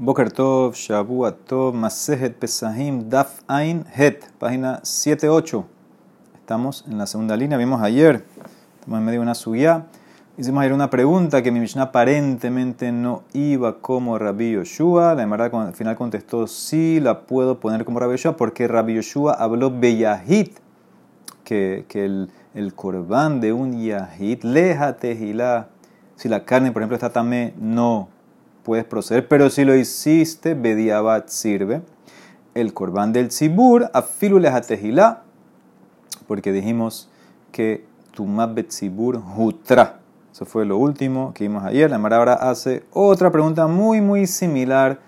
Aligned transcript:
Boker 0.00 0.30
Tov, 0.30 0.76
Shavua 0.76 1.32
Tov, 1.32 1.74
Pesahim, 2.38 3.08
Daf 3.10 3.40
Ain 3.48 3.84
Het, 3.92 4.30
página 4.38 4.80
7-8. 4.84 5.64
Estamos 6.36 6.84
en 6.86 6.98
la 6.98 7.06
segunda 7.08 7.36
línea, 7.36 7.58
vimos 7.58 7.82
ayer, 7.82 8.24
estamos 8.78 9.00
en 9.00 9.04
medio 9.04 9.18
de 9.18 9.24
una 9.24 9.34
suya. 9.34 9.86
Hicimos 10.36 10.60
ayer 10.60 10.72
una 10.72 10.88
pregunta 10.88 11.42
que 11.42 11.50
mi 11.50 11.58
Mishnah 11.58 11.82
aparentemente 11.82 12.92
no 12.92 13.24
iba 13.32 13.80
como 13.80 14.16
Rabbi 14.20 14.52
Yoshua. 14.52 15.16
La 15.16 15.24
Emara 15.24 15.46
al 15.46 15.74
final 15.74 15.96
contestó, 15.96 16.46
sí, 16.46 17.00
la 17.00 17.22
puedo 17.22 17.58
poner 17.58 17.84
como 17.84 17.98
Rabbi 17.98 18.12
Yoshua 18.12 18.36
porque 18.36 18.68
Rabbi 18.68 18.94
Yoshua 18.94 19.32
habló 19.32 19.72
Beyahit, 19.76 20.60
que, 21.42 21.86
que 21.88 22.04
el, 22.04 22.30
el 22.54 22.72
de 23.40 23.52
un 23.52 23.82
Yahit, 23.82 24.44
leja 24.44 24.96
tejilá, 24.96 25.70
si 26.14 26.28
la 26.28 26.44
carne, 26.44 26.70
por 26.70 26.82
ejemplo, 26.82 26.94
está 26.94 27.10
tamé, 27.10 27.52
no 27.58 28.10
puedes 28.68 28.84
proceder, 28.84 29.26
pero 29.28 29.48
si 29.48 29.64
lo 29.64 29.74
hiciste, 29.74 30.52
Bediabat 30.52 31.30
sirve. 31.30 31.80
El 32.52 32.74
corbán 32.74 33.14
del 33.14 33.28
Tzibur, 33.28 33.90
afilu 33.94 34.42
tejilá, 34.66 35.22
porque 36.26 36.52
dijimos 36.52 37.08
que 37.50 37.86
Tumab 38.14 38.52
Betzibur 38.52 39.22
Hutra. 39.38 40.00
Eso 40.30 40.44
fue 40.44 40.66
lo 40.66 40.76
último 40.76 41.32
que 41.32 41.44
vimos 41.44 41.64
ayer. 41.64 41.90
La 41.90 41.96
ahora 41.96 42.34
hace 42.34 42.84
otra 42.92 43.32
pregunta 43.32 43.68
muy, 43.68 44.02
muy 44.02 44.26
similar 44.26 44.98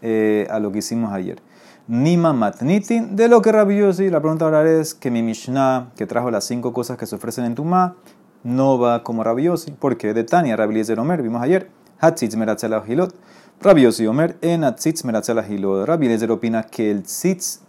eh, 0.00 0.46
a 0.48 0.58
lo 0.58 0.72
que 0.72 0.78
hicimos 0.78 1.12
ayer. 1.12 1.42
Nima 1.88 2.32
matnitin, 2.32 3.16
de 3.16 3.28
lo 3.28 3.42
que 3.42 3.52
Rabbi 3.52 3.80
Yossi, 3.80 4.08
la 4.08 4.20
pregunta 4.20 4.46
ahora 4.46 4.66
es 4.66 4.94
que 4.94 5.10
mi 5.10 5.22
Mishnah, 5.22 5.90
que 5.94 6.06
trajo 6.06 6.30
las 6.30 6.44
cinco 6.46 6.72
cosas 6.72 6.96
que 6.96 7.04
se 7.04 7.16
ofrecen 7.16 7.44
en 7.44 7.54
Tumá, 7.54 7.96
no 8.44 8.78
va 8.78 9.02
como 9.02 9.22
Rabbi 9.22 9.42
Yossi, 9.42 9.72
porque 9.72 10.14
de 10.14 10.24
Tania, 10.24 10.56
Omer, 10.56 11.20
vimos 11.20 11.42
ayer, 11.42 11.68
Hatzitz 12.00 12.34
meratzel 12.36 12.74
hilot, 12.86 13.14
Rabbi 13.60 13.82
Yossi 13.82 14.06
Omer, 14.06 14.36
en 14.40 14.64
Hatzitz 14.64 15.04
meratzel 15.04 15.42
hilot. 15.46 15.86
Rabbi 15.86 16.06
Eliezer 16.06 16.30
opina 16.30 16.62
que 16.62 16.90
el 16.90 17.02
tzitz 17.02 17.60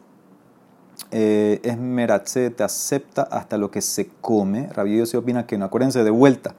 eh, 1.11 1.59
es 1.63 1.77
meratze, 1.77 2.49
te 2.49 2.63
acepta 2.63 3.23
hasta 3.23 3.57
lo 3.57 3.69
que 3.69 3.81
se 3.81 4.09
come. 4.21 4.69
Rabbi 4.73 4.97
Yossi 4.97 5.17
opina 5.17 5.45
que 5.45 5.57
no, 5.57 5.65
acuérdense 5.65 6.03
de 6.03 6.11
vuelta. 6.11 6.55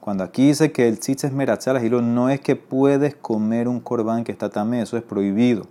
Cuando 0.00 0.24
aquí 0.24 0.48
dice 0.48 0.72
que 0.72 0.88
el 0.88 0.98
tzitz 0.98 1.24
es 1.24 1.32
meratze 1.32 1.70
hilot, 1.84 2.02
no 2.02 2.30
es 2.30 2.40
que 2.40 2.56
puedes 2.56 3.14
comer 3.14 3.68
un 3.68 3.80
corbán 3.80 4.24
que 4.24 4.32
está 4.32 4.48
tamé, 4.48 4.80
eso 4.80 4.96
es 4.96 5.02
prohibido. 5.02 5.66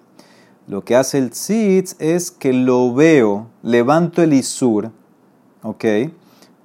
Lo 0.68 0.86
que 0.86 0.96
hace 0.96 1.18
el 1.18 1.32
tzitz 1.32 1.96
es 1.98 2.30
que 2.30 2.54
lo 2.54 2.94
veo, 2.94 3.48
levanto 3.64 4.22
el 4.22 4.34
isur, 4.34 4.92
¿ok? 5.64 5.84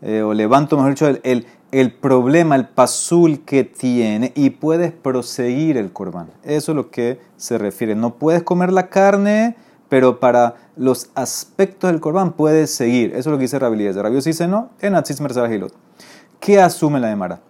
Eh, 0.06 0.20
o 0.22 0.34
levanto, 0.34 0.77
mejor 0.77 0.91
dicho, 0.91 1.09
el, 1.22 1.47
problema, 1.92 2.55
el 2.56 2.69
pasul 2.69 3.44
que 3.44 3.64
tiene 3.64 4.33
y 4.34 4.50
puedes 4.50 4.92
proseguir 4.92 5.77
el 5.77 5.92
corbán. 5.92 6.31
Eso 6.42 6.72
es 6.72 6.77
lo 6.77 6.91
que 6.91 7.20
se 7.36 7.58
refiere. 7.58 7.94
No 7.94 8.14
puedes 8.14 8.42
comer 8.42 8.72
la 8.72 8.89
carne, 8.89 9.56
pero 9.89 10.20
para 10.20 10.55
los 10.77 11.11
aspectos 11.14 11.91
del 11.91 12.00
corbán 12.00 12.33
puedes 12.33 12.70
seguir. 12.70 13.11
Eso 13.11 13.19
es 13.19 13.27
lo 13.27 13.39
que 13.39 13.42
dice 13.42 13.56
Eliezer. 13.56 14.03
Rabbi 14.03 14.20
dice 14.20 14.47
no, 14.47 14.70
en 14.81 14.94
Atzitz 14.94 15.20
Hilot. 15.20 15.75
¿Qué 16.41 16.61
asume 16.61 17.00
la 17.00 17.11
Emara? 17.11 17.41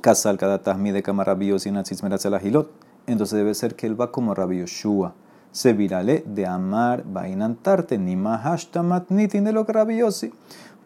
Casal 0.00 0.38
cada 0.38 0.62
tasmi 0.62 0.92
de 0.92 1.02
Kamarabíos 1.02 1.66
y 1.66 1.70
en 1.70 1.76
Hilot. 1.76 2.70
Entonces 3.06 3.36
debe 3.36 3.54
ser 3.54 3.74
que 3.74 3.86
él 3.86 4.00
va 4.00 4.12
como 4.12 4.34
Rabbi 4.34 4.58
Yoshua 4.58 5.14
se 5.52 5.72
virale 5.72 6.22
de 6.26 6.46
amar 6.46 7.04
vainantarte 7.04 7.98
ni 7.98 8.16
mahashtamat 8.16 9.10
nitin 9.10 9.44
de 9.44 9.52
lo 9.52 9.64
que 9.66 9.72
rabiosi. 9.72 10.32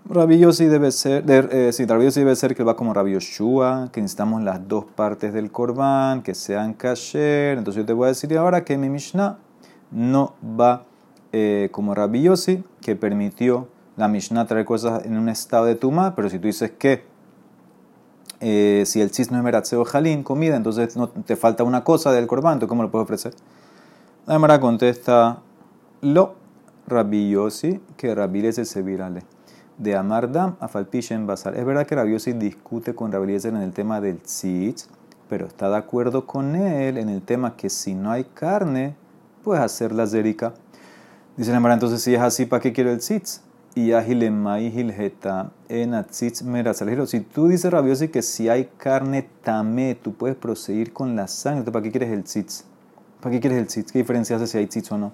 Rabiosi 0.05 0.67
debe 0.67 0.91
ser, 0.91 1.25
de, 1.25 1.71
eh, 1.71 1.87
rabiosi 1.87 2.21
debe 2.21 2.35
ser 2.35 2.57
que 2.57 2.65
va 2.65 2.75
como 2.75 2.93
Rabbi 2.93 3.13
que 3.13 4.01
necesitamos 4.01 4.43
las 4.43 4.67
dos 4.67 4.85
partes 4.85 5.33
del 5.33 5.53
corbán, 5.53 6.23
que 6.23 6.35
sean 6.35 6.75
kasher. 6.75 7.57
Entonces 7.57 7.83
yo 7.83 7.87
te 7.87 7.93
voy 7.93 8.07
a 8.07 8.09
decir 8.09 8.37
ahora 8.37 8.65
que 8.65 8.77
mi 8.77 8.91
Mishnah 8.91 9.39
no 9.93 10.35
va 10.43 10.85
eh, 11.33 11.69
como 11.71 11.95
Rabiosi, 11.95 12.65
que 12.81 12.97
permitió 12.97 13.69
la 13.97 14.09
Mishnah 14.09 14.47
traer 14.47 14.65
cosas 14.65 15.05
en 15.05 15.17
un 15.17 15.29
estado 15.29 15.67
de 15.67 15.77
tuma, 15.77 16.17
pero 16.17 16.29
si 16.29 16.39
tú 16.39 16.49
dices 16.49 16.73
que 16.73 17.05
eh, 18.41 18.83
si 18.87 19.01
el 19.01 19.13
chis 19.13 19.31
no 19.31 19.39
es 19.39 19.45
meratzeo 19.45 19.85
jalín, 19.85 20.25
comida, 20.25 20.57
entonces 20.57 20.97
no, 20.97 21.09
te 21.09 21.37
falta 21.37 21.63
una 21.63 21.85
cosa 21.85 22.11
del 22.11 22.27
corbán, 22.27 22.59
¿cómo 22.59 22.83
lo 22.83 22.91
puedes 22.91 23.05
ofrecer? 23.05 23.35
La 24.27 24.35
Gemara 24.35 24.59
contesta, 24.59 25.39
lo 26.01 26.35
Rabbi 26.89 27.37
que 27.97 28.15
Rabbi 28.15 28.53
se 28.53 28.83
virale. 28.83 29.23
De 29.79 29.97
Amardam 29.97 30.57
a 30.61 30.71
en 31.11 31.27
Basar. 31.27 31.57
Es 31.57 31.65
verdad 31.65 31.87
que 31.87 31.95
Rabbi 31.95 32.17
discute 32.35 32.95
con 32.95 33.11
Rabbi 33.11 33.37
en 33.45 33.57
el 33.57 33.73
tema 33.73 34.01
del 34.01 34.19
tzitz, 34.19 34.89
pero 35.29 35.47
está 35.47 35.71
de 35.71 35.77
acuerdo 35.77 36.27
con 36.27 36.55
él 36.55 36.99
en 36.99 37.09
el 37.09 37.23
tema 37.23 37.57
que 37.57 37.71
si 37.71 37.95
no 37.95 38.11
hay 38.11 38.25
carne, 38.25 38.95
puedes 39.43 39.63
hacer 39.63 39.93
la 39.93 40.07
zerika. 40.07 40.55
Dice 41.37 41.53
Gemara, 41.53 41.75
entonces 41.75 42.03
si 42.03 42.15
es 42.15 42.21
así, 42.21 42.45
¿para 42.45 42.61
qué 42.61 42.73
quiero 42.73 42.91
el 42.91 42.99
tzitz? 42.99 43.41
Y 43.75 43.93
ahilemai 43.93 44.67
hilheta 44.67 45.51
en 45.69 45.93
tzitz 46.05 46.43
merazalero. 46.43 47.07
Si 47.07 47.21
tú 47.21 47.49
dices 47.49 47.71
Rabbi 47.71 48.09
que 48.09 48.21
si 48.21 48.51
hay 48.51 48.69
carne 48.77 49.27
tamé, 49.43 49.95
tú 49.95 50.13
puedes 50.13 50.37
proseguir 50.37 50.93
con 50.93 51.17
la 51.17 51.27
sangre, 51.27 51.73
¿para 51.73 51.83
qué 51.83 51.91
quieres 51.91 52.11
el 52.11 52.25
tzitz? 52.25 52.65
¿Para 53.21 53.33
qué 53.33 53.41
quieres 53.41 53.59
el 53.59 53.67
tzitz? 53.67 53.91
¿Qué 53.91 54.01
diferencia 54.01 54.37
hace 54.37 54.47
si 54.47 54.59
hay 54.59 54.67
tzitz 54.67 54.93
o 54.93 54.99
no? 54.99 55.13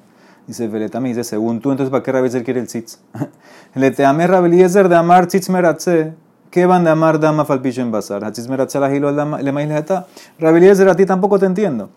Dice 0.48 0.66
Veletami, 0.66 1.10
dice, 1.10 1.24
según 1.24 1.60
tú, 1.60 1.70
entonces 1.70 1.90
¿para 1.90 2.02
qué 2.02 2.10
Rabeliezer 2.10 2.42
quiere 2.42 2.60
el 2.60 2.66
tzitz? 2.66 3.00
Le 3.74 3.90
te 3.90 4.06
amé 4.06 4.26
Rabeliezer 4.26 4.88
de 4.88 4.96
amar 4.96 5.26
tzitz 5.26 5.50
meratze. 5.50 6.14
¿Qué 6.50 6.64
van 6.64 6.84
de 6.84 6.90
amar 6.90 7.20
dama 7.20 7.44
falpicho 7.44 7.82
en 7.82 7.92
bazar? 7.92 8.32
Tzitz 8.32 8.48
meratze 8.48 8.80
la 8.80 8.92
hilo 8.94 9.12
le 9.12 9.52
maíz 9.52 9.68
lejeta. 9.68 10.06
Rabeliezer, 10.38 10.88
a 10.88 10.96
ti 10.96 11.04
tampoco 11.04 11.38
te 11.38 11.44
entiendo. 11.44 11.90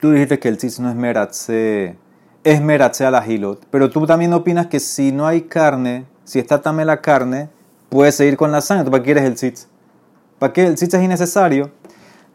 Tú 0.00 0.12
dijiste 0.12 0.38
que 0.38 0.48
el 0.48 0.56
tzitz 0.56 0.80
no 0.80 0.88
es 0.88 0.96
meratze, 0.96 1.98
es 2.42 2.62
meratze 2.62 3.04
a 3.04 3.10
la 3.10 3.26
hilot. 3.26 3.66
Pero 3.70 3.90
tú 3.90 4.06
también 4.06 4.32
opinas 4.32 4.68
que 4.68 4.80
si 4.80 5.12
no 5.12 5.26
hay 5.26 5.42
carne, 5.42 6.06
si 6.24 6.38
está 6.38 6.62
tamé 6.62 6.86
la 6.86 7.02
carne, 7.02 7.50
puedes 7.90 8.14
seguir 8.14 8.38
con 8.38 8.50
la 8.50 8.62
sangre. 8.62 8.90
¿Para 8.90 9.02
qué 9.02 9.12
quieres 9.12 9.24
el 9.24 9.34
tzitz? 9.34 9.68
¿Para 10.38 10.54
qué 10.54 10.66
el 10.66 10.76
tzitz 10.76 10.94
es 10.94 11.02
innecesario? 11.02 11.70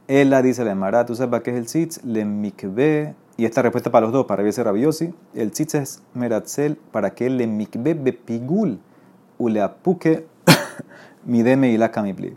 Él 0.07 0.29
la 0.29 0.43
dice 0.43 0.63
la 0.63 0.73
Emara, 0.73 1.07
¿tú 1.07 1.15
sabes 1.15 1.31
para 1.31 1.41
qué 1.41 1.49
es 1.49 1.57
el 1.57 1.65
tzitz? 1.65 2.03
Le 2.03 2.23
mikve, 2.23 3.15
y 3.37 3.45
esta 3.45 3.61
respuesta 3.61 3.91
para 3.91 4.07
los 4.07 4.13
dos, 4.13 4.25
para 4.25 4.41
Rabbi 4.41 4.51
Rabiosi, 4.51 5.13
el 5.35 5.51
tzitz 5.51 5.75
es 5.75 6.03
meratzel 6.15 6.75
para 6.75 7.11
que 7.11 7.29
le 7.29 7.45
mikve 7.45 7.93
bepigul, 7.93 8.79
u 9.37 9.49
le 9.49 9.61
apuque 9.61 10.25
mideme 11.25 11.69
y 11.69 11.77
la 11.77 11.91
kamipli. 11.91 12.35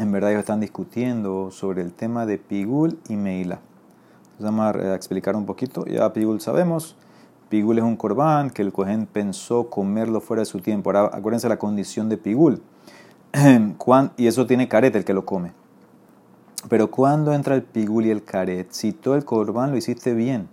En 0.00 0.10
verdad 0.10 0.30
ellos 0.30 0.40
están 0.40 0.58
discutiendo 0.58 1.52
sobre 1.52 1.82
el 1.82 1.92
tema 1.92 2.26
de 2.26 2.38
pigul 2.38 2.98
y 3.08 3.16
meila. 3.16 3.60
Vamos 4.40 4.74
a 4.74 4.94
explicar 4.96 5.36
un 5.36 5.46
poquito. 5.46 5.84
Ya 5.84 6.12
pigul 6.12 6.40
sabemos. 6.40 6.96
Pigul 7.48 7.78
es 7.78 7.84
un 7.84 7.96
corbán 7.96 8.50
que 8.50 8.62
el 8.62 8.72
cohen 8.72 9.06
pensó 9.06 9.68
comerlo 9.68 10.20
fuera 10.20 10.40
de 10.40 10.46
su 10.46 10.58
tiempo. 10.60 10.90
Ahora 10.90 11.14
acuérdense 11.16 11.48
la 11.48 11.58
condición 11.58 12.08
de 12.08 12.16
pigul. 12.16 12.62
y 14.16 14.26
eso 14.26 14.46
tiene 14.46 14.66
careta 14.66 14.98
el 14.98 15.04
que 15.04 15.14
lo 15.14 15.24
come. 15.24 15.52
Pero 16.68 16.90
cuando 16.90 17.32
entra 17.32 17.54
el 17.54 17.62
pigul 17.62 18.06
y 18.06 18.10
el 18.10 18.22
caret, 18.22 18.68
si 18.70 18.92
todo 18.92 19.16
el 19.16 19.24
corbán 19.24 19.70
lo 19.70 19.76
hiciste 19.76 20.14
bien, 20.14 20.48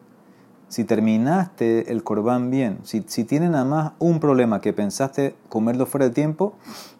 si 0.67 0.83
terminaste 0.83 1.91
el 1.91 2.03
corbán 2.03 2.49
bien, 2.51 2.79
si, 2.83 3.03
si 3.07 3.23
tiene 3.23 3.49
nada 3.49 3.65
más 3.65 3.91
un 3.99 4.19
problema 4.19 4.61
que 4.61 4.73
pensaste 4.73 5.35
comerlo 5.49 5.85
fuera 5.85 6.07
de 6.07 6.13
tiempo 6.13 6.53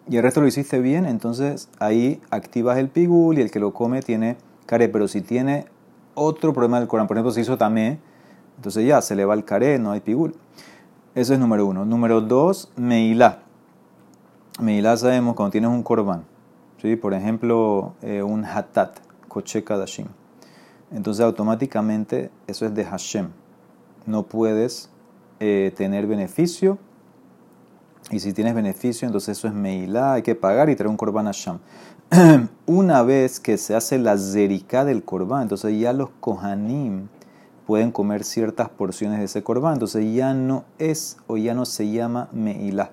y 0.08 0.16
el 0.16 0.22
resto 0.22 0.40
lo 0.40 0.46
hiciste 0.46 0.80
bien, 0.80 1.06
entonces 1.06 1.68
ahí 1.78 2.20
activas 2.30 2.78
el 2.78 2.88
pigul 2.88 3.38
y 3.38 3.42
el 3.42 3.50
que 3.50 3.60
lo 3.60 3.72
come 3.72 4.00
tiene 4.02 4.36
caret. 4.66 4.90
Pero 4.92 5.08
si 5.08 5.20
tiene 5.20 5.66
otro 6.14 6.52
problema 6.52 6.78
del 6.78 6.88
corbán, 6.88 7.06
por 7.06 7.16
ejemplo, 7.16 7.32
se 7.32 7.40
hizo 7.40 7.58
tamé, 7.58 7.98
entonces 8.56 8.86
ya 8.86 9.00
se 9.02 9.16
le 9.16 9.24
va 9.24 9.34
el 9.34 9.44
caret, 9.44 9.80
no 9.80 9.90
hay 9.92 10.00
pigul. 10.00 10.34
Eso 11.14 11.34
es 11.34 11.40
número 11.40 11.66
uno. 11.66 11.84
Número 11.84 12.20
dos, 12.20 12.70
meilá. 12.76 13.40
Meilá 14.60 14.96
sabemos 14.96 15.34
cuando 15.34 15.50
tienes 15.50 15.70
un 15.70 15.82
corbán 15.82 16.29
¿sí? 16.80 16.96
por 16.96 17.14
ejemplo, 17.14 17.94
eh, 18.02 18.22
un 18.22 18.44
hatat, 18.44 18.98
koche 19.28 19.64
kadashim. 19.64 20.06
Entonces 20.92 21.24
automáticamente 21.24 22.30
eso 22.46 22.66
es 22.66 22.74
de 22.74 22.84
Hashem. 22.84 23.28
No 24.06 24.24
puedes 24.24 24.90
eh, 25.38 25.72
tener 25.76 26.06
beneficio. 26.06 26.78
Y 28.10 28.18
si 28.18 28.32
tienes 28.32 28.54
beneficio, 28.54 29.06
entonces 29.06 29.38
eso 29.38 29.46
es 29.46 29.54
Meilá, 29.54 30.14
hay 30.14 30.22
que 30.22 30.34
pagar 30.34 30.68
y 30.68 30.74
traer 30.74 30.88
un 30.88 30.96
korban 30.96 31.26
Hashem. 31.26 31.58
Una 32.66 33.02
vez 33.02 33.38
que 33.38 33.56
se 33.56 33.76
hace 33.76 33.98
la 33.98 34.18
zerika 34.18 34.84
del 34.84 35.04
korban, 35.04 35.42
entonces 35.42 35.78
ya 35.78 35.92
los 35.92 36.10
kohanim 36.18 37.06
pueden 37.66 37.92
comer 37.92 38.24
ciertas 38.24 38.68
porciones 38.68 39.20
de 39.20 39.26
ese 39.26 39.44
korban. 39.44 39.74
Entonces 39.74 40.12
ya 40.12 40.34
no 40.34 40.64
es 40.78 41.18
o 41.28 41.36
ya 41.36 41.54
no 41.54 41.66
se 41.66 41.88
llama 41.88 42.28
Meilá 42.32 42.90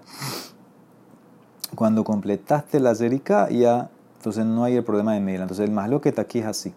cuando 1.78 2.04
completaste 2.04 2.80
la 2.80 2.96
zerika, 2.96 3.50
ya, 3.50 3.90
entonces 4.18 4.46
no 4.46 4.64
hay 4.64 4.76
el 4.76 4.84
problema 4.84 5.14
de 5.14 5.22
Meila. 5.22 5.44
Entonces 5.44 5.66
el 5.66 5.72
más 5.72 5.90
lo 5.90 6.02
que 6.02 6.10
está 6.10 6.24
aquí 6.24 6.40
es 6.40 6.46
así. 6.46 6.74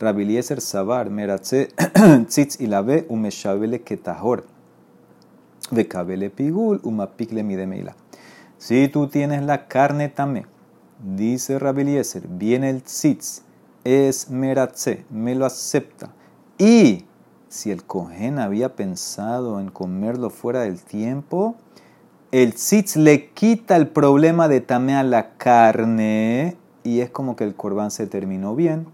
Rabilieser 0.00 0.60
Sabar, 0.60 1.10
Meratze, 1.10 1.68
Tzitz 2.26 2.60
y 2.60 2.66
la 2.66 2.82
ve, 2.82 3.06
Umeshabele 3.08 3.82
Ketahor. 3.82 4.44
Bekabele 5.70 6.28
Pigul, 6.28 6.80
Umapikle 6.82 7.44
Mide 7.44 7.68
Meila. 7.68 7.94
Si 8.58 8.88
tú 8.88 9.06
tienes 9.06 9.42
la 9.44 9.68
carne 9.68 10.08
también, 10.08 10.46
dice 10.98 11.60
Rabilieser, 11.60 12.26
viene 12.26 12.68
el 12.68 12.82
Tzitz 12.82 13.42
es 13.84 14.30
meratze, 14.30 15.04
me 15.10 15.34
lo 15.34 15.46
acepta. 15.46 16.10
Y 16.58 17.04
si 17.48 17.70
el 17.70 17.84
cohen 17.84 18.38
había 18.38 18.76
pensado 18.76 19.60
en 19.60 19.70
comerlo 19.70 20.30
fuera 20.30 20.62
del 20.62 20.80
tiempo, 20.82 21.56
el 22.32 22.54
tzitz 22.54 22.96
le 22.96 23.28
quita 23.28 23.76
el 23.76 23.88
problema 23.88 24.48
de 24.48 24.62
tamé 24.62 24.96
a 24.96 25.02
la 25.02 25.34
carne 25.36 26.56
y 26.82 27.00
es 27.00 27.10
como 27.10 27.36
que 27.36 27.44
el 27.44 27.54
corbán 27.54 27.90
se 27.90 28.06
terminó 28.06 28.56
bien 28.56 28.86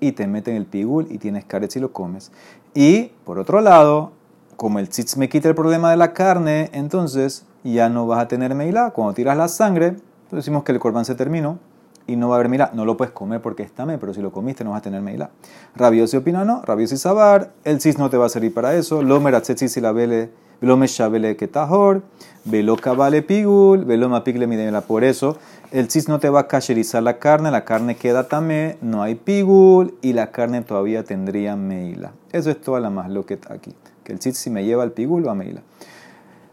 y 0.00 0.12
te 0.12 0.26
mete 0.26 0.50
en 0.50 0.56
el 0.56 0.64
pigul 0.64 1.06
y 1.10 1.18
tienes 1.18 1.44
caret 1.44 1.76
y 1.76 1.80
lo 1.80 1.92
comes. 1.92 2.32
Y 2.72 3.12
por 3.26 3.38
otro 3.38 3.60
lado, 3.60 4.12
como 4.56 4.78
el 4.78 4.88
tzitz 4.88 5.18
me 5.18 5.28
quita 5.28 5.50
el 5.50 5.54
problema 5.54 5.90
de 5.90 5.98
la 5.98 6.14
carne, 6.14 6.70
entonces 6.72 7.44
ya 7.64 7.90
no 7.90 8.06
vas 8.06 8.20
a 8.20 8.28
tener 8.28 8.54
meilá. 8.54 8.90
Cuando 8.92 9.12
tiras 9.12 9.36
la 9.36 9.48
sangre, 9.48 9.96
pues 10.30 10.42
decimos 10.42 10.64
que 10.64 10.72
el 10.72 10.78
corbán 10.78 11.04
se 11.04 11.14
terminó 11.14 11.58
y 12.06 12.16
no 12.16 12.30
va 12.30 12.36
a 12.36 12.38
haber 12.38 12.48
meilá. 12.48 12.70
No 12.72 12.86
lo 12.86 12.96
puedes 12.96 13.12
comer 13.12 13.42
porque 13.42 13.62
está 13.62 13.84
me, 13.84 13.98
pero 13.98 14.14
si 14.14 14.22
lo 14.22 14.32
comiste 14.32 14.64
no 14.64 14.70
vas 14.70 14.78
a 14.78 14.82
tener 14.82 15.02
meilá. 15.02 15.28
Rabiosi 15.74 16.16
opina 16.16 16.46
no, 16.46 16.62
rabiosi 16.62 16.96
sabar, 16.96 17.52
el 17.64 17.76
tzitz 17.76 17.98
no 17.98 18.08
te 18.08 18.16
va 18.16 18.24
a 18.24 18.30
servir 18.30 18.54
para 18.54 18.74
eso. 18.74 19.02
Lo 19.02 19.20
meratzet 19.20 19.58
si 19.68 19.80
la 19.82 19.92
vele, 19.92 20.30
meshabele 20.60 21.36
ketajor, 21.36 22.02
velo 22.46 22.76
kabale 22.76 23.22
pigul, 23.22 23.84
velo 23.84 24.08
mapigle 24.08 24.46
midemela. 24.46 24.80
Por 24.80 25.04
eso 25.04 25.36
el 25.72 25.88
tzitz 25.88 26.08
no 26.08 26.18
te 26.18 26.30
va 26.30 26.40
a 26.40 26.48
cacherizar 26.48 27.02
la 27.02 27.18
carne, 27.18 27.50
la 27.50 27.64
carne 27.64 27.96
queda 27.96 28.28
tamé, 28.28 28.78
no 28.80 29.02
hay 29.02 29.16
pigul 29.16 29.94
y 30.00 30.12
la 30.12 30.30
carne 30.30 30.62
todavía 30.62 31.04
tendría 31.04 31.56
meila. 31.56 32.12
Eso 32.32 32.50
es 32.50 32.60
toda 32.60 32.80
la 32.80 32.90
más 32.90 33.10
lo 33.10 33.26
que 33.26 33.38
aquí. 33.48 33.74
Que 34.04 34.12
el 34.12 34.18
tzitz 34.18 34.38
si 34.38 34.50
me 34.50 34.64
lleva 34.64 34.82
al 34.82 34.92
pigul 34.92 35.26
o 35.26 35.30
a 35.30 35.34
meila. 35.34 35.62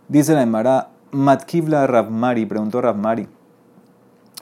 Dice 0.08 0.34
la 0.34 0.44
Emara, 0.44 0.90
Matkivla 1.12 1.88
Ravmari, 1.88 2.46
preguntó 2.46 2.82
Ravmari. 2.82 3.28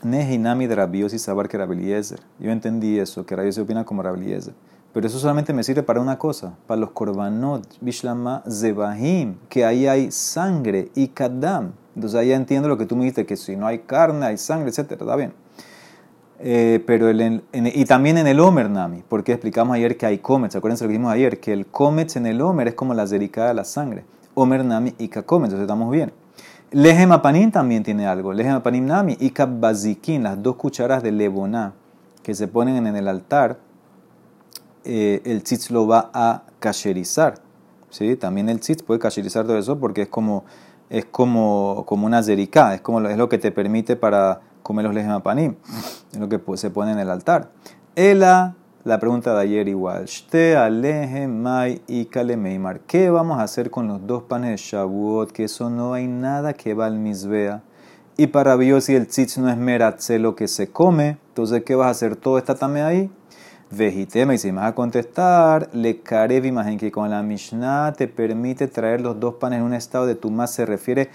Nehinami 0.03 0.65
de 0.65 0.75
Sabar 1.19 1.47
que. 1.47 2.19
Yo 2.39 2.51
entendí 2.51 2.97
eso, 2.97 3.25
que 3.25 3.35
Rabiosi 3.35 3.61
opina 3.61 3.83
como 3.83 4.01
Rabeliezer. 4.01 4.53
Pero 4.93 5.07
eso 5.07 5.19
solamente 5.19 5.53
me 5.53 5.63
sirve 5.63 5.83
para 5.83 6.01
una 6.01 6.17
cosa, 6.17 6.53
para 6.67 6.81
los 6.81 6.91
korbanot, 6.91 7.65
bishlama 7.79 8.43
zebahim, 8.49 9.35
que 9.47 9.63
ahí 9.63 9.87
hay 9.87 10.11
sangre 10.11 10.89
y 10.95 11.07
kadam. 11.07 11.71
Entonces 11.95 12.19
ahí 12.19 12.31
entiendo 12.31 12.67
lo 12.67 12.77
que 12.77 12.85
tú 12.85 12.95
me 12.95 13.03
dijiste, 13.03 13.25
que 13.25 13.37
si 13.37 13.55
no 13.55 13.67
hay 13.67 13.79
carne, 13.79 14.25
hay 14.25 14.37
sangre, 14.37 14.69
etc. 14.69 14.91
Está 14.91 15.15
bien. 15.15 15.33
Eh, 16.39 16.83
pero 16.87 17.07
el, 17.09 17.43
y 17.53 17.85
también 17.85 18.17
en 18.17 18.27
el 18.27 18.39
Omer 18.39 18.69
Nami, 18.69 19.03
porque 19.07 19.31
explicamos 19.31 19.75
ayer 19.75 19.95
que 19.95 20.05
hay 20.07 20.17
comets. 20.17 20.55
Acuérdense 20.55 20.83
lo 20.83 20.87
que 20.89 20.93
dijimos 20.93 21.13
ayer, 21.13 21.39
que 21.39 21.53
el 21.53 21.67
comets 21.67 22.15
en 22.15 22.25
el 22.25 22.41
Omer 22.41 22.67
es 22.69 22.73
como 22.73 22.93
la 22.93 23.05
delicada 23.05 23.49
de 23.49 23.53
la 23.53 23.63
sangre. 23.63 24.03
Omer 24.33 24.65
Nami 24.65 24.93
y 24.97 25.07
Kakomet, 25.07 25.47
entonces 25.47 25.65
estamos 25.65 25.91
bien. 25.91 26.11
Lejem 26.71 27.11
apanim 27.11 27.51
también 27.51 27.83
tiene 27.83 28.07
algo. 28.07 28.31
Lejem 28.31 28.53
apanim 28.53 28.85
nami 28.85 29.17
y 29.19 29.31
bazikin, 29.31 30.23
las 30.23 30.41
dos 30.41 30.55
cucharas 30.55 31.03
de 31.03 31.11
leboná 31.11 31.73
que 32.23 32.33
se 32.33 32.47
ponen 32.47 32.87
en 32.87 32.95
el 32.95 33.09
altar, 33.09 33.57
eh, 34.83 35.21
el 35.25 35.43
tzitz 35.43 35.71
lo 35.71 35.87
va 35.87 36.11
a 36.13 36.43
cacherizar. 36.59 37.35
¿sí? 37.89 38.15
También 38.15 38.49
el 38.49 38.59
tzitz 38.59 38.83
puede 38.83 38.99
cacherizar 38.99 39.45
todo 39.45 39.57
eso 39.57 39.79
porque 39.79 40.03
es 40.03 40.07
como, 40.07 40.45
es 40.89 41.05
como, 41.05 41.83
como 41.85 42.05
una 42.05 42.23
zericá, 42.23 42.73
es, 42.73 42.81
como, 42.81 43.01
es 43.01 43.17
lo 43.17 43.29
que 43.29 43.37
te 43.37 43.51
permite 43.51 43.95
para 43.95 44.41
comer 44.63 44.85
los 44.85 44.93
lejem 44.93 45.11
apanim, 45.11 45.55
es 46.11 46.19
lo 46.19 46.29
que 46.29 46.39
se 46.57 46.69
pone 46.69 46.91
en 46.91 46.99
el 46.99 47.09
altar. 47.09 47.51
Ela 47.95 48.55
la 48.83 48.99
pregunta 48.99 49.35
de 49.35 49.41
ayer 49.41 49.67
igual. 49.67 50.05
Shte 50.05 50.57
mai 51.27 51.81
y 51.87 52.05
kalemeimar. 52.05 52.79
¿Qué 52.81 53.09
vamos 53.09 53.39
a 53.39 53.43
hacer 53.43 53.69
con 53.69 53.87
los 53.87 54.05
dos 54.07 54.23
panes 54.23 54.49
de 54.49 54.57
Shavuot? 54.57 55.31
Que 55.31 55.43
eso 55.43 55.69
no 55.69 55.93
hay 55.93 56.07
nada 56.07 56.53
que 56.53 56.73
va 56.73 56.87
al 56.87 56.97
misbea. 56.97 57.61
Y 58.17 58.27
para 58.27 58.57
si 58.81 58.95
el 58.95 59.07
tzitz 59.07 59.37
no 59.37 59.49
es 59.49 59.57
meratze 59.57 60.19
lo 60.19 60.35
que 60.35 60.47
se 60.47 60.71
come. 60.71 61.17
Entonces, 61.29 61.63
¿qué 61.63 61.75
vas 61.75 61.87
a 61.87 61.91
hacer? 61.91 62.15
Todo 62.15 62.37
está 62.37 62.55
también 62.55 62.85
ahí. 62.85 63.11
Vejiteme, 63.71 64.35
y 64.35 64.37
si 64.37 64.51
vas 64.51 64.65
a 64.65 64.75
contestar, 64.75 65.69
le 65.71 66.01
carev 66.01 66.45
imagen 66.45 66.77
que 66.77 66.91
con 66.91 67.09
la 67.09 67.23
Mishnah 67.23 67.93
te 67.93 68.09
permite 68.09 68.67
traer 68.67 68.99
los 68.99 69.17
dos 69.19 69.35
panes 69.35 69.59
en 69.59 69.65
un 69.65 69.73
estado 69.73 70.05
de 70.05 70.15
tumás, 70.15 70.51
se 70.51 70.65
refiere 70.65 71.09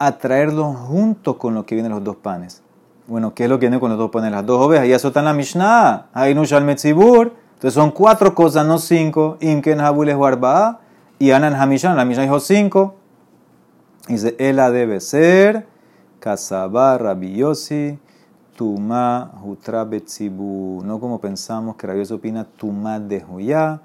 a 0.00 0.18
traerlos 0.18 0.76
junto 0.76 1.38
con 1.38 1.54
lo 1.54 1.64
que 1.64 1.76
vienen 1.76 1.92
los 1.92 2.02
dos 2.02 2.16
panes. 2.16 2.60
Bueno, 3.06 3.34
¿qué 3.34 3.44
es 3.44 3.48
lo 3.48 3.58
que 3.60 3.66
viene 3.66 3.78
con 3.78 3.90
los 3.90 3.98
dos 3.98 4.10
panes? 4.10 4.32
Las 4.32 4.44
dos 4.44 4.60
ovejas. 4.60 4.86
Y 4.86 4.92
eso 4.92 5.08
está 5.08 5.20
en 5.20 5.26
la 5.26 5.32
Mishnah. 5.32 6.06
Ainush 6.12 6.54
al 6.54 6.64
Metzibur. 6.64 7.34
Entonces 7.54 7.74
son 7.74 7.92
cuatro 7.92 8.34
cosas, 8.34 8.66
no 8.66 8.78
cinco. 8.78 9.36
Imken 9.40 9.80
Habules 9.80 10.16
Warba'a. 10.16 10.80
Y 11.18 11.30
Anan 11.30 11.54
Hamishan. 11.54 11.96
La 11.96 12.04
Mishnah 12.04 12.24
dijo 12.24 12.40
cinco. 12.40 12.96
Dice, 14.08 14.34
ella 14.38 14.70
debe 14.70 15.00
ser. 15.00 15.66
Kasabá 16.18 16.98
Rabiosi. 16.98 17.98
Tuma 18.56 19.32
Hutra 19.42 19.84
Betzibu. 19.84 20.82
No 20.84 21.00
como 21.00 21.20
pensamos 21.20 21.76
que 21.76 21.86
Rabiosi 21.86 22.14
opina 22.14 22.44
Tuma 22.44 23.00
de 23.00 23.24
Huyá. 23.24 23.80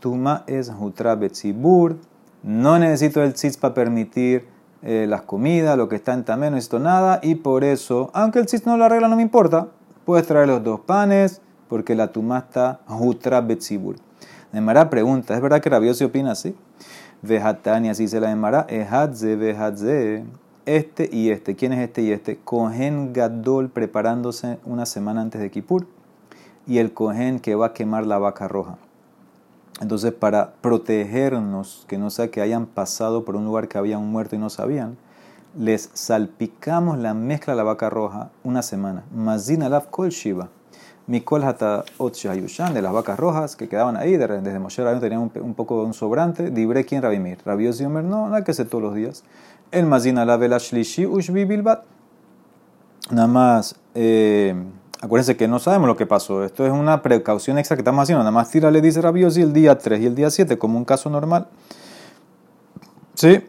Tuma 0.00 0.44
es 0.46 0.70
Hutra 0.70 1.14
Betzibur. 1.14 1.96
No 2.42 2.78
necesito 2.78 3.22
el 3.22 3.34
tzitz 3.34 3.56
para 3.56 3.74
permitir 3.74 4.46
eh, 4.82 5.06
las 5.08 5.22
comidas, 5.22 5.78
lo 5.78 5.88
que 5.88 5.94
está 5.94 6.12
en 6.12 6.24
tamé, 6.24 6.46
no 6.46 6.56
necesito 6.56 6.80
nada. 6.80 7.20
Y 7.22 7.36
por 7.36 7.62
eso, 7.62 8.10
aunque 8.12 8.40
el 8.40 8.48
cis 8.48 8.66
no 8.66 8.76
lo 8.76 8.84
arregla, 8.84 9.08
no 9.08 9.16
me 9.16 9.22
importa. 9.22 9.68
Puedes 10.04 10.26
traer 10.26 10.48
los 10.48 10.64
dos 10.64 10.80
panes, 10.80 11.40
porque 11.68 11.94
la 11.94 12.08
tumá 12.08 12.38
está 12.38 12.80
jutra 12.86 13.40
betzibur. 13.40 13.96
Demara 14.52 14.90
pregunta, 14.90 15.34
¿es 15.34 15.40
verdad 15.40 15.60
que 15.60 15.70
Rabiosi 15.70 16.04
opina 16.04 16.32
así? 16.32 16.54
Vejatani, 17.22 17.90
así 17.90 18.08
se 18.08 18.20
la 18.20 18.28
demara, 18.28 18.66
ehadze, 18.68 19.36
vejadze. 19.36 20.24
Este 20.64 21.10
y 21.12 21.30
este, 21.30 21.56
¿quién 21.56 21.72
es 21.72 21.80
este 21.80 22.02
y 22.02 22.12
este? 22.12 22.38
Cohen 22.38 23.12
Gadol 23.12 23.68
preparándose 23.68 24.58
una 24.64 24.86
semana 24.86 25.20
antes 25.20 25.40
de 25.40 25.50
Kippur. 25.50 25.86
Y 26.66 26.78
el 26.78 26.92
Cohen 26.92 27.40
que 27.40 27.56
va 27.56 27.66
a 27.66 27.72
quemar 27.72 28.06
la 28.06 28.18
vaca 28.18 28.46
roja. 28.46 28.78
Entonces, 29.80 30.12
para 30.12 30.52
protegernos, 30.60 31.84
que 31.88 31.98
no 31.98 32.10
sea 32.10 32.30
que 32.30 32.40
hayan 32.40 32.66
pasado 32.66 33.24
por 33.24 33.34
un 33.34 33.44
lugar 33.44 33.66
que 33.66 33.78
había 33.78 33.98
un 33.98 34.12
muerto 34.12 34.36
y 34.36 34.38
no 34.38 34.48
sabían, 34.48 34.96
les 35.58 35.90
salpicamos 35.94 36.98
la 36.98 37.14
mezcla 37.14 37.54
de 37.54 37.56
la 37.56 37.64
vaca 37.64 37.90
roja 37.90 38.30
una 38.44 38.62
semana. 38.62 39.02
Mazina 39.12 39.68
lav 39.68 39.90
kol 39.90 40.10
shiva. 40.10 40.50
Mikol 41.12 41.44
hata 41.44 41.84
de 41.98 42.80
las 42.80 42.92
vacas 42.94 43.18
rojas 43.18 43.54
que 43.54 43.68
quedaban 43.68 43.98
ahí, 43.98 44.16
desde 44.16 44.58
Moshe 44.58 44.82
Rabino 44.82 44.98
tenían 44.98 45.30
un, 45.42 45.52
poco 45.52 45.80
de 45.80 45.86
un 45.86 45.92
sobrante. 45.92 46.50
Dibre 46.50 46.86
quien 46.86 47.02
Rabimir. 47.02 47.36
Rabios 47.44 47.78
Omer, 47.82 48.02
no, 48.02 48.30
no 48.30 48.34
hay 48.34 48.44
que 48.44 48.52
hacer 48.52 48.66
todos 48.66 48.82
los 48.82 48.94
días. 48.94 49.22
El 49.70 49.84
mazina 49.84 50.24
lav 50.24 50.42
el 50.42 50.54
ashlishi 50.54 51.04
ushbi 51.04 51.44
bilbat. 51.44 51.84
Nada 53.10 53.28
más. 53.28 53.76
Eh, 53.94 54.54
Acuérdense 55.02 55.36
que 55.36 55.48
no 55.48 55.58
sabemos 55.58 55.86
lo 55.86 55.96
que 55.96 56.06
pasó. 56.06 56.44
Esto 56.44 56.64
es 56.64 56.72
una 56.72 57.02
precaución 57.02 57.58
extra 57.58 57.76
que 57.76 57.82
estamos 57.82 58.04
haciendo. 58.04 58.20
Nada 58.20 58.30
más 58.30 58.50
tira 58.50 58.70
le 58.70 58.80
dice 58.80 59.02
Rabiosi 59.02 59.42
el 59.42 59.52
día 59.52 59.76
3 59.76 60.00
y 60.00 60.06
el 60.06 60.14
día 60.14 60.30
7 60.30 60.56
como 60.56 60.78
un 60.78 60.86
caso 60.86 61.10
normal. 61.10 61.48
Sí, 63.14 63.42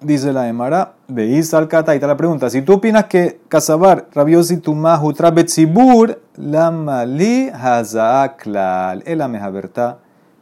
dice 0.00 0.32
la 0.32 0.48
Emara, 0.48 0.94
veis 1.08 1.52
al 1.54 1.68
kata 1.68 1.94
y 1.94 2.00
te 2.00 2.06
la 2.06 2.16
pregunta. 2.16 2.50
Si 2.50 2.62
tú 2.62 2.74
opinas 2.74 3.06
que 3.06 3.40
Casabar, 3.48 4.08
Rabiosi, 4.12 4.58
Tumah, 4.58 5.02
Utra, 5.02 5.30
Betzibur, 5.30 6.20
la 6.36 6.70
Mali, 6.70 7.50
Hazaklal, 7.52 9.02
el 9.06 9.20
Amehaberta, 9.20 9.98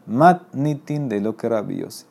Mat 0.07 0.43
Nitin 0.53 1.09
de 1.09 1.21
lo 1.21 1.37
que 1.37 1.49
Rabiosi. 1.49 2.07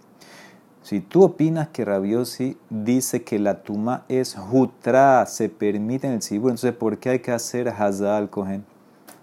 Si 0.83 0.99
tú 0.99 1.23
opinas 1.23 1.69
que 1.69 1.85
Rabiosi 1.85 2.57
dice 2.69 3.23
que 3.23 3.39
la 3.39 3.63
tuma 3.63 4.03
es 4.09 4.35
jutra, 4.35 5.25
se 5.25 5.47
permite 5.47 6.07
en 6.07 6.13
el 6.13 6.21
cibur, 6.21 6.51
entonces 6.51 6.73
¿por 6.73 6.97
qué 6.97 7.11
hay 7.11 7.19
que 7.19 7.31
hacer 7.31 7.69
hazá 7.69 8.17
al 8.17 8.29
cohen? 8.29 8.65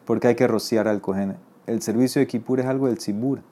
¿Por 0.07 0.21
qué 0.21 0.29
hay 0.29 0.35
que 0.37 0.47
rociar 0.47 0.89
al 0.89 1.03
cohen? 1.03 1.37
El 1.67 1.83
servicio 1.83 2.21
de 2.21 2.27
kipur 2.27 2.61
es 2.61 2.67
algo 2.67 2.87
del 2.87 2.99
cibur. 2.99 3.43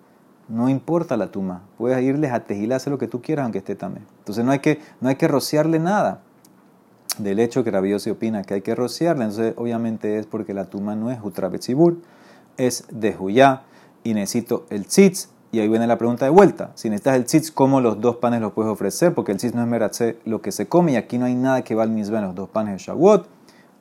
No 0.49 0.69
importa 0.69 1.17
la 1.17 1.31
tuma. 1.31 1.63
Puedes 1.77 2.03
irles 2.03 2.33
a 2.33 2.41
tejilá, 2.41 2.77
hacer 2.77 2.91
lo 2.91 2.99
que 2.99 3.07
tú 3.07 3.21
quieras, 3.21 3.45
aunque 3.45 3.59
esté 3.59 3.75
también. 3.75 4.07
Entonces 4.21 4.45
no 4.45 4.51
hay 4.51 4.61
que, 4.61 4.81
no 5.01 5.09
hay 5.09 5.17
que 5.17 5.29
rociarle 5.29 5.79
nada. 5.79 6.23
Del 7.19 7.39
hecho 7.39 7.65
que 7.65 7.71
Rabiosi 7.71 8.11
opina 8.11 8.43
que 8.43 8.55
hay 8.55 8.63
que 8.63 8.75
rociarle, 8.75 9.25
entonces 9.25 9.55
obviamente 9.57 10.19
es 10.19 10.27
porque 10.27 10.55
la 10.55 10.67
tuma 10.67 10.95
no 10.95 11.11
es 11.11 11.19
jutra 11.19 11.49
betzibur, 11.49 11.99
es 12.57 12.85
de 12.91 13.17
huyá 13.19 13.63
y 14.05 14.15
necesito 14.15 14.67
el 14.71 14.87
tzitz 14.87 15.29
y 15.51 15.61
ahí 15.61 15.69
viene 15.69 15.87
la 15.87 15.97
pregunta 15.97 16.27
de 16.27 16.31
vuelta. 16.31 16.71
Si 16.75 16.91
necesitas 16.91 17.17
el 17.17 17.25
tzitz, 17.25 17.51
¿cómo 17.51 17.81
los 17.81 18.01
dos 18.01 18.17
panes 18.17 18.41
los 18.41 18.53
puedes 18.53 18.71
ofrecer? 18.71 19.15
Porque 19.15 19.33
el 19.33 19.39
tzitz 19.39 19.55
no 19.55 19.63
es 19.63 19.69
meratze 19.69 20.19
lo 20.25 20.43
que 20.43 20.53
se 20.53 20.69
come 20.69 20.93
y 20.93 20.97
aquí 20.97 21.19
no 21.19 21.25
hay 21.25 21.35
nada 21.35 21.63
que 21.63 21.75
va 21.75 21.83
al 21.83 21.91
mismo 21.91 22.17
en 22.19 22.25
los 22.25 22.35
dos 22.35 22.49
panes 22.49 22.75
de 22.75 22.79
Shavuot. 22.79 23.27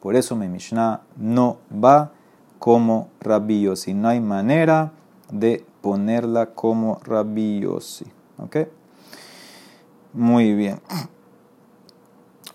Por 0.02 0.16
eso 0.16 0.36
mi 0.36 0.48
Mishnah 0.48 1.02
no 1.18 1.58
va 1.72 2.12
como 2.60 3.10
Rabbi 3.20 3.62
Yossi. 3.62 3.94
No 3.94 4.08
hay 4.08 4.22
manera 4.22 4.92
de 5.32 5.66
ponerla 5.82 6.48
como 6.48 7.00
Rabbi 7.04 7.62
Yossi. 7.62 8.06
¿Ok? 8.38 8.58
Muy 10.14 10.54
bien. 10.54 10.80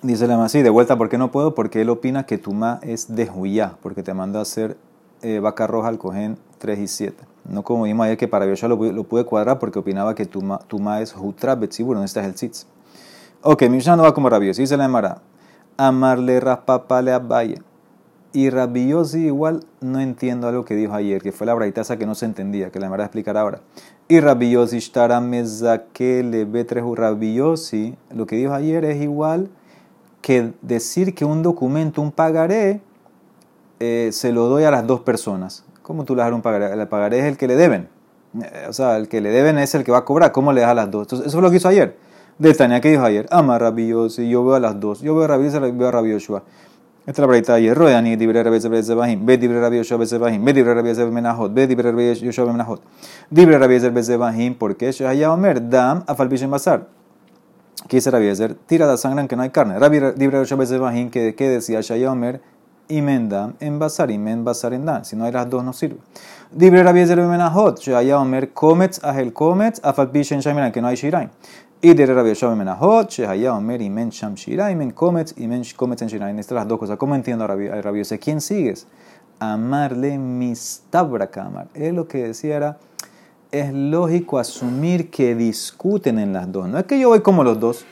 Dice 0.03 0.27
la 0.27 0.43
así, 0.45 0.63
de 0.63 0.71
vuelta, 0.71 0.99
¿por 0.99 1.09
qué 1.09 1.17
no 1.17 1.31
puedo? 1.31 1.55
Porque 1.55 1.81
él 1.81 1.91
opina 1.91 2.27
que 2.27 2.37
Tumá 2.37 2.81
es 2.83 3.15
de 3.15 3.31
Huyá, 3.31 3.77
porque 3.83 4.03
te 4.03 4.15
manda 4.15 4.41
a 4.41 4.43
hacer 4.43 4.77
eh, 5.23 5.39
vaca 5.39 5.69
roja 5.69 5.89
al 5.89 5.99
cogen 5.99 6.39
3 6.59 6.79
y 6.81 6.89
7. 6.89 7.25
No 7.49 7.63
como 7.63 7.85
vimos 7.85 8.05
ayer 8.05 8.17
que 8.17 8.27
para 8.27 8.47
Yoshua 8.47 8.69
lo, 8.69 8.77
lo, 8.77 9.05
pude 9.05 9.25
cuadrar 9.25 9.61
porque 9.61 9.79
opinaba 9.79 10.15
que 10.15 10.27
Tuma, 10.27 10.59
tuma 10.67 11.01
es 11.01 11.15
Hutra 11.17 11.55
Betzibur, 11.55 11.97
no 11.97 12.03
está 12.03 12.25
el 12.25 12.35
Tzitz. 12.35 12.67
Ok, 13.43 13.63
Mishnah 13.69 13.97
no 13.97 14.05
va 14.05 14.15
como 14.15 14.29
rabioso. 14.29 14.61
Dice 14.61 14.77
la 14.77 14.85
Emara. 14.85 15.19
Amarle 15.77 16.41
raspapale 16.41 17.13
abaye. 17.13 17.61
Y 18.35 18.49
Rabbi 18.49 18.95
igual 19.15 19.65
no 19.83 20.01
entiendo 20.01 20.49
algo 20.49 20.65
que 20.65 20.75
dijo 20.75 20.95
ayer, 20.95 21.21
que 21.21 21.33
fue 21.33 21.47
la 21.47 21.53
braitaza 21.53 21.99
que 21.99 22.07
no 22.07 22.15
se 22.15 22.25
entendía, 22.25 22.71
que 22.71 22.81
la 22.81 22.89
voy 22.89 22.99
a 23.01 23.05
explicar 23.05 23.37
ahora. 23.37 23.61
Y 24.09 24.21
Rabbi 24.21 24.51
Yossi 24.51 24.79
que 25.93 26.23
le 26.23 26.47
ve 26.47 26.65
tres 26.65 26.83
Rabbi 26.83 27.35
Yossi, 27.35 27.95
lo 28.15 28.27
que 28.27 28.37
dijo 28.37 28.55
ayer 28.55 28.87
es 28.87 29.03
igual 29.03 29.51
que 30.23 30.53
decir 30.63 31.15
que 31.15 31.27
un 31.27 31.43
documento, 31.43 32.01
un 32.01 32.11
pagaré, 32.11 32.81
eh, 33.81 34.09
se 34.13 34.33
lo 34.33 34.49
doy 34.49 34.65
a 34.65 34.71
las 34.71 34.87
dos 34.87 35.01
personas. 35.01 35.65
¿Cómo 35.83 36.05
tú 36.05 36.15
le 36.15 36.23
das 36.23 36.33
un 36.33 36.41
pagaré? 36.41 36.73
El 36.73 36.89
pagaré 36.89 37.19
es 37.19 37.25
el 37.27 37.37
que 37.37 37.49
le 37.49 37.57
deben. 37.57 37.89
Eh, 38.41 38.67
o 38.69 38.73
sea, 38.73 38.97
el 38.97 39.09
que 39.09 39.21
le 39.21 39.31
deben 39.31 39.59
es 39.59 39.75
el 39.75 39.85
que 39.85 39.93
va 39.93 39.99
a 39.99 40.05
cobrar. 40.07 40.33
¿Cómo 40.33 40.55
le 40.55 40.63
das 40.63 40.71
a 40.71 40.75
las 40.75 40.91
dos? 40.91 41.13
Eso 41.13 41.25
es 41.25 41.35
lo 41.35 41.51
que 41.51 41.57
hizo 41.57 41.69
ayer. 41.69 41.97
De 42.39 42.55
Tania, 42.55 42.81
¿qué 42.81 42.89
dijo 42.89 43.03
ayer? 43.03 43.27
Ama 43.31 43.59
Rabbi 43.59 43.89
yo 43.89 44.09
veo 44.45 44.55
a 44.55 44.61
las 44.61 44.81
dos. 44.81 45.01
Yo 45.03 45.15
veo 45.15 45.25
a 45.25 45.27
Rabbi 45.27 45.51
Yossi, 45.51 45.59
veo 45.73 45.89
a 45.89 45.91
Rabbi. 45.91 46.17
Esta 47.05 47.11
es 47.11 47.19
la 47.19 47.27
braita 47.27 47.55
ayer. 47.55 47.77
Rodeani, 47.77 48.15
dibre 48.15 48.45
Rabbi 48.45 48.57
Yossi, 48.57 48.69
Bezebahim. 48.69 49.27
Ve 49.27 49.37
dibre 49.37 49.61
Rabbi 49.61 49.79
Yoshua, 49.79 49.99
Bezebahim. 49.99 50.45
Ve 50.45 50.53
dibre 50.53 50.73
Rabbi 50.73 50.89
Yossi, 50.91 51.03
Menahot. 51.07 51.53
Ve 51.53 51.67
dibre 51.67 51.91
Rabbi 51.91 52.15
Yoshua, 52.15 52.47
Menahot. 52.47 52.81
Dibre 53.29 53.59
Rabbi 53.59 53.75
Yossi, 53.75 53.89
Bezebahim. 53.89 54.55
¿Por 54.55 54.77
qué? 54.77 54.93
Shehaya 54.93 55.33
Omer, 55.33 55.69
Dam, 55.69 56.05
Afalpishem 56.07 56.49
Basar. 56.49 56.87
¿Qué 57.89 57.97
dice 57.97 58.09
Rabbi 58.09 58.29
Yossi? 58.29 58.55
Tira 58.67 58.87
la 58.87 58.97
sangre 58.97 59.27
que 59.27 59.35
no 59.35 59.43
hay 59.43 59.51
carne. 59.51 59.81
Rabbi 59.81 59.99
dibre 60.17 60.39
Yoshua, 60.39 60.59
Bezebahim, 60.59 61.11
que 61.11 61.35
decía 61.37 61.81
Shehaya 61.81 62.13
Omer, 62.13 62.41
Imendam, 62.87 63.55
en 63.59 63.81
Basar, 63.81 64.11
Imen 64.11 64.45
Basar 64.45 64.73
en 64.73 64.85
Dan. 64.85 65.05
Si 65.05 65.17
no 65.17 65.25
hay 65.25 65.33
las 65.33 65.51
dos, 65.51 65.65
no 65.65 65.73
sirve. 65.73 65.97
Dibre 66.53 66.85
Rabbi 66.85 67.01
Yezer 67.01 67.21
Menahot, 67.21 67.81
Shaya 67.81 68.21
Omer 68.21 68.53
Kometz 68.53 69.03
Ahel 69.03 69.33
Kometz, 69.33 69.81
Afalpi 69.83 70.23
Shen 70.23 70.41
Shamiran, 70.41 70.71
que 70.71 70.81
no 70.81 70.87
hay 70.87 70.97
Shiraim. 70.97 71.31
Y 71.85 71.95
de 71.95 72.07
Rabbi 72.07 72.29
Yeshua 72.29 72.55
Menahot, 72.55 73.11
Shaya 73.11 73.55
Omer 73.55 73.83
Imen 73.83 74.11
Sham 74.11 74.37
Shiraim, 74.37 74.81
en 74.83 74.93
Kometz, 74.93 75.35
Imen 75.37 75.65
Kometz 75.75 76.03
en 76.03 76.09
Shiraim. 76.09 76.39
Estas 76.39 76.55
las 76.55 76.69
dos 76.69 76.79
cosas. 76.79 76.97
¿Cómo 76.97 77.17
entiendo 77.17 77.43
a 77.43 77.49
Rabbi, 77.49 77.99
Yosef? 77.99 78.21
¿Quién 78.23 78.41
sigues? 78.41 78.87
Amarle 79.41 80.17
mistabra 80.17 81.27
kamar. 81.27 81.67
Él 81.75 81.97
lo 81.97 82.07
que 82.07 82.23
decía 82.23 82.57
era, 82.57 82.79
es 83.51 83.73
lógico 83.73 84.39
asumir 84.39 85.11
que 85.11 85.35
discuten 85.35 86.21
en 86.21 86.33
las 86.33 86.53
dos. 86.53 86.69
No 86.69 86.79
es 86.79 86.85
que 86.85 87.01
yo 87.01 87.09
voy 87.09 87.21
como 87.21 87.43
los 87.43 87.59
dos. 87.59 87.85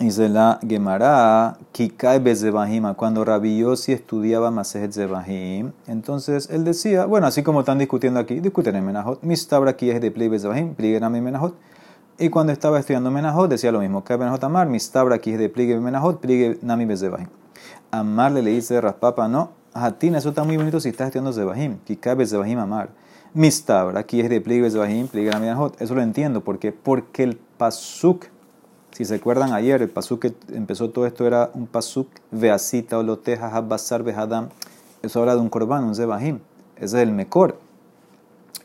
Dice 0.00 0.28
la 0.28 0.58
Gemara, 0.66 1.56
Kikai 1.70 2.18
Bezebahim, 2.18 2.92
cuando 2.94 3.24
Rabbi 3.24 3.58
Yossi 3.58 3.92
estudiaba 3.92 4.50
Masejet 4.50 4.92
Zebahim, 4.92 5.70
entonces 5.86 6.50
él 6.50 6.64
decía, 6.64 7.06
bueno, 7.06 7.28
así 7.28 7.44
como 7.44 7.60
están 7.60 7.78
discutiendo 7.78 8.18
aquí, 8.18 8.40
discuten 8.40 8.74
en 8.74 8.84
Menajot, 8.84 9.22
Mistabra 9.22 9.70
aquí 9.70 9.90
es 9.90 10.00
de 10.00 10.10
Pli 10.10 10.26
Bezebahim, 10.26 10.74
Pligenami 10.74 11.20
Menajot. 11.20 11.54
Y 12.18 12.30
cuando 12.30 12.52
estaba 12.52 12.78
estudiando 12.78 13.10
Menajot 13.10 13.50
decía 13.50 13.70
lo 13.72 13.80
mismo, 13.80 14.02
Kai 14.02 14.16
Menajot 14.16 14.42
Amar, 14.44 14.68
Mistabra 14.68 15.16
aquí 15.16 15.32
de 15.32 15.48
Pligue 15.48 15.78
Menajot, 15.78 16.20
Pligenami 16.20 16.86
Bezebahim. 16.86 17.28
Amarle 17.90 18.42
le 18.42 18.50
dice 18.50 18.80
Raspapa, 18.80 19.28
no, 19.28 19.50
Hatina, 19.74 20.18
eso 20.18 20.30
está 20.30 20.42
muy 20.42 20.56
bonito 20.56 20.80
si 20.80 20.88
estás 20.88 21.08
estudiando 21.08 21.32
Zebahim, 21.32 21.78
Kikai 21.84 22.14
Bezebahim 22.14 22.58
Amar. 22.58 22.88
Mistabra 23.34 24.00
aquí 24.00 24.20
es 24.20 24.30
de 24.30 24.40
Pli 24.40 24.62
Bezebahim, 24.62 25.08
Pligenami 25.08 25.46
Menajot. 25.46 25.80
Eso 25.80 25.94
lo 25.94 26.00
entiendo, 26.00 26.42
¿por 26.42 26.58
qué? 26.58 26.72
Porque 26.72 27.22
el 27.22 27.36
Pasuk 27.36 28.26
si 28.96 29.04
se 29.04 29.16
acuerdan 29.16 29.52
ayer, 29.52 29.82
el 29.82 29.90
pasuk 29.90 30.22
que 30.22 30.34
empezó 30.54 30.88
todo 30.88 31.04
esto 31.04 31.26
era 31.26 31.50
un 31.52 31.66
pasuk 31.66 32.08
veasita, 32.30 32.96
oloteja, 32.96 33.54
habasar, 33.54 34.02
behadam. 34.02 34.48
Eso 35.02 35.20
habla 35.20 35.34
de 35.34 35.42
un 35.42 35.50
korban, 35.50 35.84
un 35.84 35.94
zebahim. 35.94 36.38
Ese 36.76 36.96
es 36.96 37.02
el 37.02 37.12
mejor. 37.12 37.58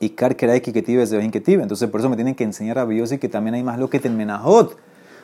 Y 0.02 0.10
kar 0.10 0.36
kerai 0.36 0.62
que 0.62 0.82
tive, 0.82 1.08
zebahim 1.08 1.32
que 1.32 1.40
tive. 1.40 1.64
Entonces 1.64 1.90
por 1.90 2.02
eso 2.02 2.10
me 2.10 2.18
tienen 2.18 2.36
que 2.36 2.44
enseñar 2.44 2.78
a 2.78 2.88
y 2.92 3.18
que 3.18 3.30
también 3.30 3.54
hay 3.56 3.64
más 3.64 3.80
lo 3.80 3.90
que 3.90 4.02
en 4.04 4.18
menajot. 4.18 4.76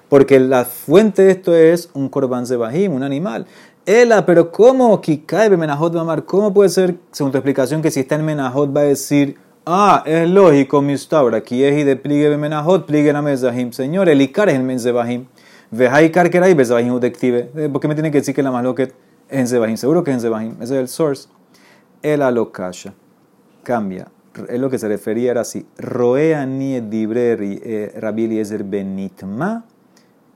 Porque 0.07 0.39
la 0.39 0.63
fuente 0.63 1.23
de 1.23 1.31
esto 1.31 1.53
es 1.53 1.89
un 1.93 2.07
korban 2.07 2.47
zebahim, 2.47 2.93
un 2.93 3.03
animal. 3.03 3.45
Ela, 3.85 4.25
pero 4.25 4.51
¿cómo? 4.51 5.01
Kikai 5.01 5.49
menajot 5.49 5.93
mamar. 5.93 6.23
¿Cómo 6.23 6.53
puede 6.53 6.69
ser, 6.69 6.95
según 7.11 7.33
tu 7.33 7.37
explicación, 7.37 7.81
que 7.81 7.91
si 7.91 7.99
está 7.99 8.15
en 8.15 8.23
menajot 8.23 8.73
va 8.73 8.81
a 8.81 8.85
decir 8.85 9.35
Ah, 9.69 10.01
es 10.05 10.29
lógico, 10.29 10.81
mi 10.81 10.93
mistabra. 10.93 11.39
Aquí 11.39 11.61
es 11.61 11.77
y 11.77 11.83
de 11.83 11.97
pligue 11.97 12.29
bemenajot, 12.29 12.85
pligue 12.85 13.11
na 13.11 13.21
mezahim. 13.21 13.73
Señor, 13.73 14.07
el 14.07 14.21
ikar 14.21 14.47
es 14.47 14.55
el 14.55 14.63
menzebahim. 14.63 15.25
Veja 15.71 16.01
ikar 16.03 16.29
que 16.29 16.37
era 16.37 16.47
y 16.47 16.53
bezahim 16.53 16.93
udective. 16.93 17.51
Eh, 17.53 17.67
¿Por 17.67 17.81
qué 17.81 17.89
me 17.89 17.93
tiene 17.93 18.09
que 18.09 18.19
decir 18.19 18.33
que 18.33 18.41
la 18.41 18.61
loca 18.61 18.83
es 18.83 18.93
en 19.27 19.45
zebahim? 19.45 19.75
Seguro 19.75 20.05
que 20.05 20.11
es 20.11 20.15
en 20.15 20.21
zebahim. 20.21 20.53
Ese 20.61 20.75
es 20.75 20.79
el 20.79 20.87
source. 20.87 21.27
El 22.01 22.21
alokasha. 22.21 22.93
Cambia. 23.63 24.07
Es 24.49 24.59
lo 24.59 24.69
que 24.69 24.79
se 24.79 24.87
refería 24.87 25.31
era 25.31 25.41
así. 25.41 25.65
Roea 25.77 26.45
ni 26.45 26.79
dibreri 26.79 27.59
eh, 27.63 27.93
Rabbi 27.99 28.25
Eliezer 28.25 28.63
benitma 28.63 29.65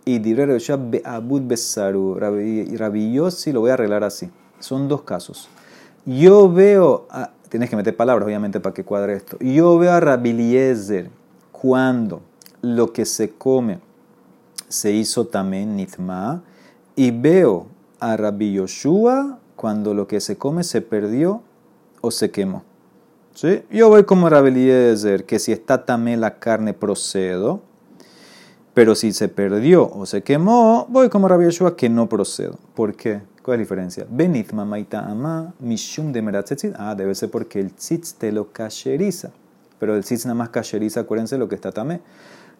y 0.05 0.19
dibreri 0.19 0.57
beabud 0.89 1.41
besaru. 1.43 2.15
Rabbi 2.15 3.13
Yossi 3.13 3.51
lo 3.51 3.61
voy 3.61 3.71
a 3.71 3.73
arreglar 3.73 4.03
así. 4.03 4.29
Son 4.59 4.87
dos 4.87 5.03
casos. 5.03 5.49
Yo 6.05 6.51
veo... 6.51 7.07
Tienes 7.49 7.69
que 7.69 7.75
meter 7.75 7.95
palabras, 7.95 8.25
obviamente, 8.25 8.61
para 8.61 8.73
que 8.73 8.85
cuadre 8.85 9.13
esto. 9.13 9.37
Yo 9.39 9.77
veo 9.77 9.91
a 9.91 9.99
Rabiliezer 9.99 11.09
cuando 11.51 12.21
lo 12.61 12.93
que 12.93 13.05
se 13.05 13.31
come 13.31 13.79
se 14.69 14.93
hizo 14.93 15.27
también 15.27 15.75
nitma. 15.75 16.43
Y 16.95 17.11
veo 17.11 17.67
a 17.99 18.15
Rabbi 18.15 18.53
Yoshua 18.53 19.39
cuando 19.55 19.93
lo 19.93 20.07
que 20.07 20.21
se 20.21 20.37
come 20.37 20.63
se 20.63 20.81
perdió 20.81 21.43
o 21.99 22.09
se 22.09 22.31
quemó. 22.31 22.63
¿Sí? 23.33 23.63
Yo 23.71 23.89
voy 23.89 24.03
como 24.03 24.29
Rabiliezer, 24.29 25.25
que 25.25 25.39
si 25.39 25.51
está 25.51 25.85
también 25.85 26.21
la 26.21 26.39
carne 26.39 26.73
procedo. 26.73 27.61
Pero 28.73 28.95
si 28.95 29.11
se 29.11 29.27
perdió 29.27 29.89
o 29.93 30.05
se 30.05 30.21
quemó, 30.21 30.85
voy 30.89 31.09
como 31.09 31.27
Rabbi 31.27 31.43
Yoshua 31.43 31.75
que 31.75 31.89
no 31.89 32.07
procedo. 32.07 32.57
¿Por 32.73 32.95
qué? 32.95 33.21
¿Cuál 33.43 33.55
es 33.55 33.59
la 33.59 33.63
diferencia? 33.63 34.07
Benit 34.09 34.53
mamaita 34.53 34.99
ama 34.99 35.53
mishum 35.59 36.13
de 36.13 36.21
meratzetzit. 36.21 36.73
Ah, 36.77 36.95
debe 36.95 37.13
ser 37.13 37.29
porque 37.29 37.59
el 37.59 37.73
tzitz 37.73 38.13
te 38.13 38.31
lo 38.31 38.53
cacheriza. 38.53 39.31
Pero 39.77 39.95
el 39.95 40.03
tzitz 40.03 40.25
nada 40.25 40.35
más 40.35 40.49
cacheriza, 40.49 41.01
acuérdense 41.01 41.37
lo 41.37 41.49
que 41.49 41.55
está 41.55 41.73
tamé. 41.73 41.99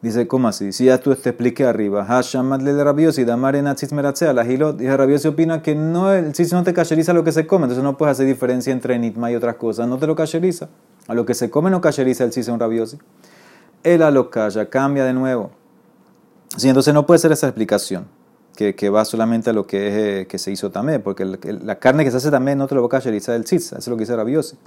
Dice, 0.01 0.27
¿cómo 0.27 0.47
así? 0.47 0.71
Si 0.71 0.85
ya 0.85 0.97
tú 0.99 1.13
te 1.15 1.29
expliqué 1.29 1.65
arriba, 1.65 2.03
Hashamad 2.03 2.61
le 2.61 2.83
rabiosi, 2.83 3.23
damar 3.23 3.55
en 3.55 3.71
tzitz 3.75 3.91
meratzea, 3.93 4.33
la 4.33 4.43
hilot. 4.43 4.77
Dice, 4.77 4.97
rabiosi 4.97 5.27
opina 5.27 5.61
que 5.61 5.75
no, 5.75 6.11
el 6.11 6.31
tzitz 6.33 6.53
no 6.53 6.63
te 6.63 6.73
cacheriza 6.73 7.13
lo 7.13 7.23
que 7.23 7.31
se 7.31 7.45
come, 7.45 7.65
entonces 7.65 7.83
no 7.83 7.97
puedes 7.97 8.13
hacer 8.13 8.25
diferencia 8.25 8.73
entre 8.73 8.97
nitma 8.97 9.31
y 9.31 9.35
otras 9.35 9.55
cosas. 9.55 9.87
No 9.87 9.99
te 9.99 10.07
lo 10.07 10.15
cacheriza. 10.15 10.69
A 11.07 11.13
lo 11.13 11.25
que 11.25 11.35
se 11.35 11.51
come 11.51 11.69
no 11.69 11.81
cacheriza 11.81 12.23
el 12.23 12.31
tzitz 12.31 12.47
un 12.47 12.59
rabiosi. 12.59 12.97
El 13.83 14.01
alokaya 14.01 14.69
cambia 14.69 15.05
de 15.05 15.13
nuevo. 15.13 15.51
Sí, 16.57 16.67
entonces 16.67 16.95
no 16.95 17.05
puede 17.05 17.19
ser 17.19 17.31
esa 17.31 17.47
explicación 17.47 18.07
que, 18.55 18.89
va 18.89 19.05
solamente 19.05 19.49
a 19.49 19.53
lo 19.53 19.65
que, 19.65 19.87
es, 19.87 19.93
eh, 19.93 20.27
que 20.27 20.37
se 20.37 20.51
hizo 20.51 20.69
también, 20.71 21.01
porque 21.01 21.25
la 21.25 21.79
carne 21.79 22.03
que 22.03 22.11
se 22.11 22.17
hace 22.17 22.29
también 22.29 22.57
no 22.57 22.67
te 22.67 22.75
lo 22.75 22.81
va 22.81 22.87
a 22.87 22.89
cacherizar 22.89 23.35
el 23.35 23.43
tzitz, 23.43 23.67
eso 23.67 23.77
es 23.77 23.87
lo 23.87 23.95
que 23.95 24.01
dice 24.01 24.15
Rabiosi. 24.15 24.57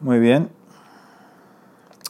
Muy 0.00 0.18
bien. 0.18 0.50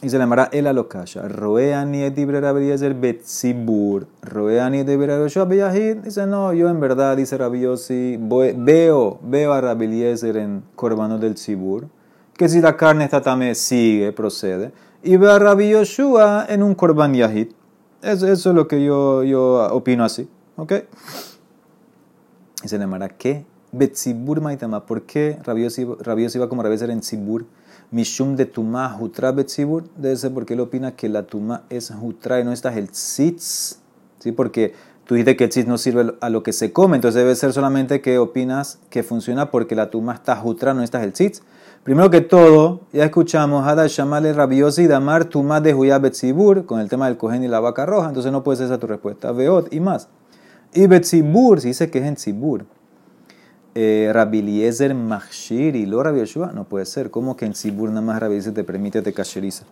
Y 0.02 0.10
se 0.10 0.18
llamará 0.18 0.48
el 0.52 0.66
alokasha. 0.66 1.28
Roeani 1.28 2.02
edibre 2.02 2.40
rabiezer 2.40 2.92
betzibur. 2.92 4.08
Roeani 4.20 4.80
edibre 4.80 5.06
rabiezer 5.06 6.02
Dice, 6.02 6.26
no, 6.26 6.52
yo 6.52 6.68
en 6.68 6.80
verdad, 6.80 7.16
dice 7.16 7.38
Rabiosi, 7.38 8.18
veo, 8.18 9.20
veo 9.22 9.52
a 9.52 9.60
Rabiezer 9.60 10.36
en 10.36 10.64
Corbano 10.74 11.18
del 11.18 11.34
Tzibur, 11.34 11.86
que 12.34 12.48
si 12.48 12.60
la 12.60 12.76
carne 12.76 13.04
está 13.04 13.22
también 13.22 13.54
sigue, 13.54 14.12
procede. 14.12 14.72
Y 15.04 15.16
veo 15.16 15.30
a 15.30 15.38
Rabioshua 15.38 16.46
en 16.48 16.64
un 16.64 16.74
Corban 16.74 17.14
Yahid. 17.14 17.52
Eso, 18.02 18.26
eso 18.26 18.50
es 18.50 18.56
lo 18.56 18.66
que 18.66 18.84
yo, 18.84 19.22
yo 19.22 19.68
opino 19.70 20.04
así. 20.04 20.28
¿Ok? 20.56 20.72
Y 22.64 22.68
se 22.68 22.76
llamará 22.76 23.08
¿qué? 23.08 23.44
Betzibur 23.70 24.40
Maitama. 24.40 24.84
¿Por 24.84 25.02
qué 25.02 25.38
Rabiosi 25.44 25.82
iba 25.82 26.48
como 26.48 26.62
Rabiosi 26.62 26.84
era 26.84 26.92
en 26.92 27.00
Tzibur? 27.00 27.46
Mishum 27.92 28.34
de 28.34 28.46
Tumá 28.46 28.96
Hutra 28.98 29.30
Betzibur. 29.30 29.84
Debe 29.96 30.16
ser 30.16 30.32
porque 30.32 30.54
él 30.54 30.60
opina 30.60 30.96
que 30.96 31.08
la 31.08 31.22
Tumá 31.22 31.62
es 31.70 31.92
Hutra 31.92 32.40
y 32.40 32.44
no 32.44 32.52
está 32.52 32.76
el 32.76 32.90
Tzitz. 32.90 33.78
¿Sí? 34.18 34.32
Porque 34.32 34.74
tú 35.04 35.14
dices 35.14 35.36
que 35.36 35.44
el 35.44 35.50
Tzitz 35.50 35.68
no 35.68 35.78
sirve 35.78 36.14
a 36.20 36.30
lo 36.30 36.42
que 36.42 36.52
se 36.52 36.72
come. 36.72 36.96
Entonces 36.96 37.22
debe 37.22 37.36
ser 37.36 37.52
solamente 37.52 38.00
que 38.00 38.18
opinas 38.18 38.80
que 38.90 39.02
funciona 39.02 39.50
porque 39.50 39.76
la 39.76 39.90
Tumá 39.90 40.14
está 40.14 40.42
Hutra, 40.42 40.74
no 40.74 40.82
está 40.82 41.04
el 41.04 41.12
Tzitz. 41.12 41.42
Primero 41.84 42.10
que 42.10 42.20
todo, 42.20 42.82
ya 42.92 43.04
escuchamos 43.04 43.66
Hada 43.66 43.88
Shamale 43.88 44.32
Rabiosi 44.32 44.86
Damar 44.86 45.24
Tumá 45.24 45.60
de 45.60 45.74
Huyá 45.74 45.98
Betzibur 45.98 46.64
con 46.64 46.78
el 46.78 46.88
tema 46.88 47.06
del 47.06 47.16
cohen 47.16 47.42
y 47.42 47.48
la 47.48 47.58
vaca 47.58 47.84
roja, 47.84 48.06
entonces 48.06 48.30
no 48.30 48.44
puede 48.44 48.58
ser 48.58 48.66
esa 48.66 48.78
tu 48.78 48.86
respuesta. 48.86 49.32
Veot 49.32 49.74
y 49.74 49.80
más. 49.80 50.08
Y 50.72 50.86
Betzibur, 50.86 51.60
si 51.60 51.68
dice 51.68 51.90
que 51.90 51.98
es 51.98 52.04
en 52.04 52.14
Tzibur. 52.14 52.66
Eh, 53.74 54.10
Rabiliezer 54.12 54.94
Machshir 54.94 55.76
y 55.76 55.86
lo 55.86 56.02
Rabbi 56.02 56.22
no 56.54 56.64
puede 56.64 56.84
ser. 56.84 57.10
¿Cómo 57.10 57.36
que 57.36 57.46
en 57.46 57.52
Tzibur 57.52 57.88
nada 57.88 58.02
más 58.02 58.20
Rabbi 58.20 58.40
te 58.40 58.64
permite 58.64 59.00
te 59.00 59.12
cacheriza? 59.12 59.64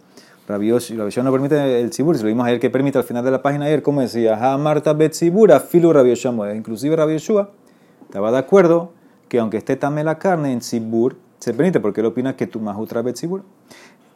Rabbi 0.49 0.69
Yoshua 0.69 1.23
no 1.23 1.31
permite 1.31 1.81
el 1.81 1.91
Tzibur, 1.91 2.17
si 2.17 2.23
lo 2.23 2.29
vimos 2.29 2.47
ayer 2.47 2.59
que 2.59 2.71
permite 2.71 2.99
al 2.99 3.05
final 3.05 3.25
de 3.25 3.31
la 3.31 3.43
página 3.43 3.67
ayer, 3.67 3.83
¿cómo 3.83 4.01
decía? 4.01 4.37
Ha 4.37 4.57
Marta 4.59 4.95
Betzibur, 4.95 5.53
afilu 5.53 5.93
Rabbi 5.93 6.13
Inclusive 6.57 6.97
Rabbi 6.97 7.17
estaba 7.17 8.33
de 8.33 8.39
acuerdo 8.39 8.93
que 9.29 9.39
aunque 9.39 9.59
esté 9.59 9.77
también 9.77 10.07
la 10.07 10.19
carne 10.19 10.53
en 10.53 10.59
Tzibur, 10.59 11.17
se 11.39 11.55
permite 11.55 11.79
porque 11.79 12.01
él 12.01 12.07
opina 12.07 12.37
que 12.37 12.47
tu 12.47 12.61
mahutra 12.61 13.03
betzibur. 13.03 13.43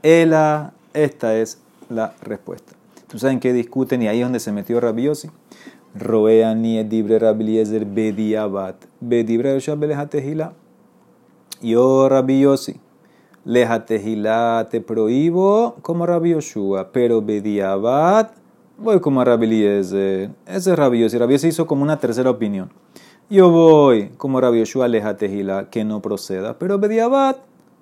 Ela, 0.03 0.73
esta 0.93 1.37
es 1.37 1.59
la 1.89 2.15
respuesta. 2.23 2.73
¿Tú 3.09 3.19
sabes 3.19 3.35
en 3.35 3.41
qué 3.41 3.53
discuten? 3.53 4.03
Y 4.03 4.09
ahí 4.09 4.19
es 4.19 4.25
donde 4.25 4.41
se 4.41 4.51
metió 4.51 4.81
Rabiosi. 4.81 5.31
Roea 5.31 5.84
ni 5.95 6.79
edibre 6.79 7.19
Rabeliezer 7.19 7.85
bediabat. 7.85 8.77
Bedibre 9.01 9.53
Yoshua 9.55 9.77
belejatehila. 9.77 10.53
Yo 11.63 12.09
rabiosi. 12.09 12.81
Lejatehila 13.45 14.69
te 14.71 14.81
prohíbo 14.81 15.77
como 15.83 16.07
Rabbi 16.07 16.31
Yoshua, 16.31 16.91
pero 16.93 17.21
bediabat 17.21 18.33
voy 18.79 19.01
como 19.01 19.23
Rabeliezer. 19.23 20.31
Ese 20.47 20.73
es 20.73 20.79
rabiosi. 20.79 21.19
Rabiosi 21.19 21.49
hizo 21.49 21.67
como 21.67 21.83
una 21.83 21.99
tercera 21.99 22.31
opinión. 22.31 22.71
Yo 23.31 23.51
voy 23.51 24.11
como 24.17 24.41
Rabbi 24.41 24.61
Yoshua 24.61 24.89
lejatehila, 24.89 25.71
que 25.71 25.85
no 25.85 26.01
proceda, 26.03 26.59
pero 26.59 26.79
bediabat, 26.79 27.39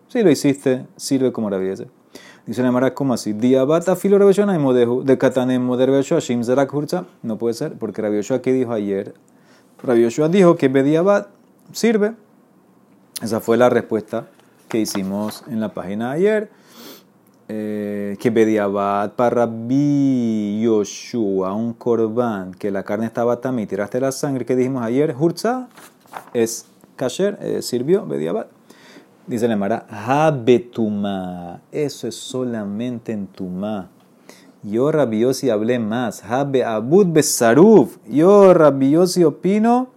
si 0.08 0.22
lo 0.22 0.30
hiciste, 0.30 0.86
sirve 0.96 1.32
como 1.32 1.48
Rabeliezer. 1.48 2.01
Dice 2.44 2.62
la 2.64 2.94
¿cómo 2.94 3.14
así? 3.14 3.32
Diabata 3.32 3.94
filo 3.94 4.18
Rabioshua 4.18 4.52
y 4.52 4.58
modeju, 4.58 5.04
de 5.04 5.16
katanem 5.16 5.62
moder 5.62 5.90
Rabioshua, 5.90 6.18
shim 6.18 6.42
zarak 6.42 6.74
hurza. 6.74 7.04
No 7.22 7.38
puede 7.38 7.54
ser, 7.54 7.74
porque 7.74 8.02
Rabbi 8.02 8.16
Yoshua, 8.16 8.42
¿qué 8.42 8.52
dijo 8.52 8.72
ayer? 8.72 9.14
Rabbi 9.82 10.02
Yoshua 10.02 10.28
dijo 10.28 10.56
que 10.56 10.68
bediabat 10.68 11.28
sirve. 11.72 12.14
Esa 13.22 13.38
fue 13.38 13.56
la 13.56 13.68
respuesta 13.68 14.26
que 14.68 14.78
hicimos 14.78 15.44
en 15.46 15.60
la 15.60 15.72
página 15.72 16.10
de 16.10 16.16
ayer. 16.16 16.50
Eh, 17.48 18.16
que 18.18 18.30
bediabat 18.30 19.12
para 19.12 19.46
Rabbi 19.46 20.62
Yoshua, 20.62 21.52
un 21.52 21.74
corbán, 21.74 22.54
que 22.54 22.72
la 22.72 22.82
carne 22.82 23.06
estaba 23.06 23.40
también, 23.40 23.68
tiraste 23.68 24.00
la 24.00 24.10
sangre 24.10 24.44
que 24.46 24.56
dijimos 24.56 24.82
ayer, 24.82 25.14
hurza, 25.16 25.68
es 26.34 26.66
kasher, 26.96 27.38
eh, 27.40 27.62
sirvió, 27.62 28.04
bediabat. 28.06 28.48
Dice 29.26 29.46
la 29.46 29.56
Mara, 29.56 29.86
Habetuma. 29.88 31.60
Eso 31.70 32.08
es 32.08 32.16
solamente 32.16 33.12
en 33.12 33.28
Tuma. 33.28 33.88
Yo 34.64 34.90
rabiosi 34.90 35.48
hablé 35.48 35.78
más. 35.78 36.24
Habe 36.24 36.64
abud 36.64 37.06
besaruf. 37.06 37.98
Yo 38.08 38.52
rabiosi 38.52 39.22
opino, 39.22 39.88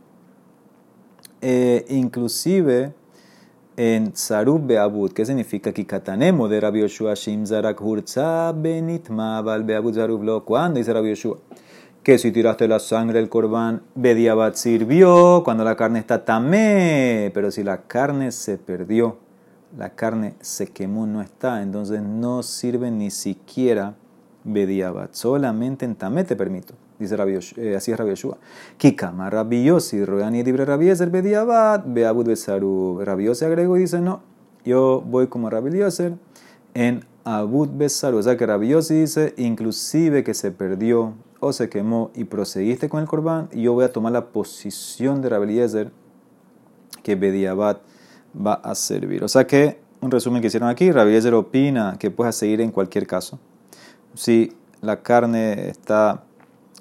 eh, 1.42 1.86
inclusive 1.90 2.94
en 3.78 4.16
saruf 4.16 4.62
beabud. 4.64 5.12
¿Qué 5.12 5.26
significa? 5.26 5.74
Kikatanemo 5.74 6.48
de 6.48 6.62
Rabbi 6.62 6.82
Yoshua 6.82 7.16
Shim 7.16 7.46
Zarak 7.46 7.82
Hurza 7.82 8.54
benitma 8.54 9.42
val 9.42 9.64
beabud 9.64 9.96
zaruf 9.96 10.24
lo. 10.24 10.46
¿Cuándo 10.46 10.78
dice 10.78 10.94
Rabbi 10.94 11.10
Yoshua? 11.10 11.38
Que 12.06 12.20
si 12.20 12.32
tiraste 12.32 12.68
la 12.68 12.78
sangre 12.78 13.18
del 13.18 13.30
corbán, 13.30 13.82
bediabat 13.96 14.54
sirvió 14.54 15.42
cuando 15.44 15.64
la 15.64 15.76
carne 15.76 15.98
está 15.98 16.24
tamé. 16.24 17.32
Pero 17.34 17.50
si 17.50 17.64
la 17.64 17.88
carne 17.88 18.32
se 18.32 18.60
perdió, 18.60 19.18
la 19.76 19.90
carne 19.90 20.36
se 20.40 20.68
quemó, 20.68 21.08
no 21.08 21.24
está, 21.24 21.64
entonces 21.64 22.04
no 22.04 22.44
sirve 22.44 22.92
ni 22.92 23.10
siquiera 23.10 23.96
bediabat. 24.44 25.16
Solamente 25.16 25.86
en 25.86 25.96
tamé 25.96 26.24
te 26.26 26.36
permito. 26.36 26.76
Dice 27.00 27.18
Rabbi 27.18 27.40
eh, 27.58 27.76
así 27.76 27.92
es 27.92 27.98
Rabbi 27.98 28.12
Yoshua. 28.12 28.38
Kikama 28.78 29.32
Rabbi 29.32 29.64
Yossi, 29.64 30.06
Rabbi 30.06 30.94
bediabat, 31.10 31.86
beabud 31.88 32.28
besaru. 32.28 33.02
Rabbi 33.04 33.24
Yossi 33.24 33.46
agregó 33.46 33.78
y 33.78 33.80
dice, 33.80 34.00
no, 34.00 34.22
yo 34.64 35.02
voy 35.04 35.26
como 35.26 35.50
Rabbi 35.50 35.72
en 36.76 37.04
abud 37.24 37.70
besaru. 37.74 38.20
O 38.20 38.22
sea 38.22 38.38
que 38.38 38.46
Rabbi 38.46 38.76
dice, 38.76 39.34
inclusive 39.38 40.24
que 40.24 40.36
se 40.36 40.52
perdió 40.52 41.16
se 41.54 41.70
quemó 41.70 42.12
y 42.14 42.26
proseguiste 42.26 42.90
con 42.90 43.02
el 43.02 43.08
corbán, 43.08 43.50
yo 43.52 43.74
voy 43.74 43.86
a 43.86 43.92
tomar 43.92 44.12
la 44.12 44.28
posición 44.28 45.22
de 45.22 45.30
Rabbi 45.30 45.56
Yeser 45.56 45.92
que 47.04 47.16
bediabat 47.16 47.80
va 48.36 48.54
a 48.54 48.76
servir. 48.76 49.24
O 49.24 49.28
sea 49.28 49.46
que, 49.46 49.80
un 50.02 50.12
resumen 50.12 50.42
que 50.42 50.48
hicieron 50.48 50.70
aquí, 50.70 50.92
Rabbi 50.92 51.12
Yezer 51.12 51.34
opina 51.34 51.96
que 52.00 52.12
puedes 52.12 52.36
seguir 52.36 52.62
en 52.62 52.72
cualquier 52.72 53.08
caso. 53.08 53.40
Si 54.14 54.56
la 54.82 55.02
carne 55.02 55.70
está 55.70 56.24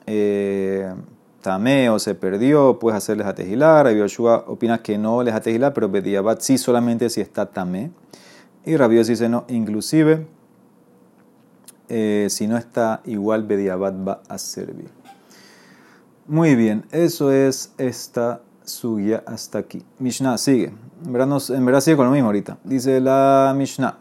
eh, 0.06 0.92
tamé 1.40 1.90
o 1.90 1.99
se 1.99 2.14
perdió, 2.14 2.78
puedes 2.78 2.97
hacerles 2.97 3.26
atejilar. 3.26 3.85
Rabbi 3.85 3.99
Yoshua 3.99 4.44
opina 4.47 4.83
que 4.83 4.97
no 4.99 5.23
les 5.23 5.35
atejilar, 5.35 5.75
pero 5.75 5.88
Bediabat 5.88 6.40
sí 6.40 6.59
solamente 6.59 7.11
si 7.11 7.21
está 7.21 7.47
tamé. 7.47 7.90
Y 8.64 8.76
Rabbi 8.76 8.97
dice 8.97 9.28
no, 9.28 9.44
inclusive 9.49 10.26
eh, 11.88 12.26
si 12.30 12.46
no 12.46 12.56
está 12.56 13.00
igual 13.04 13.42
Bediabat 13.44 13.94
va 14.06 14.23
a 14.28 14.38
servir. 14.38 14.88
Muy 16.26 16.54
bien, 16.54 16.84
eso 16.90 17.30
es 17.32 17.73
esta 17.76 18.40
suya 18.64 19.23
hasta 19.26 19.58
aquí. 19.58 19.84
Mishnah 19.99 20.38
sigue. 20.38 20.73
En 21.04 21.12
verdad, 21.12 21.26
nos- 21.26 21.50
en 21.50 21.64
verdad 21.66 21.80
sigue 21.80 21.97
con 21.99 22.06
lo 22.06 22.12
mismo 22.12 22.26
ahorita. 22.28 22.56
Dice 22.64 22.99
la 23.00 23.52
Mishnah. 23.56 23.99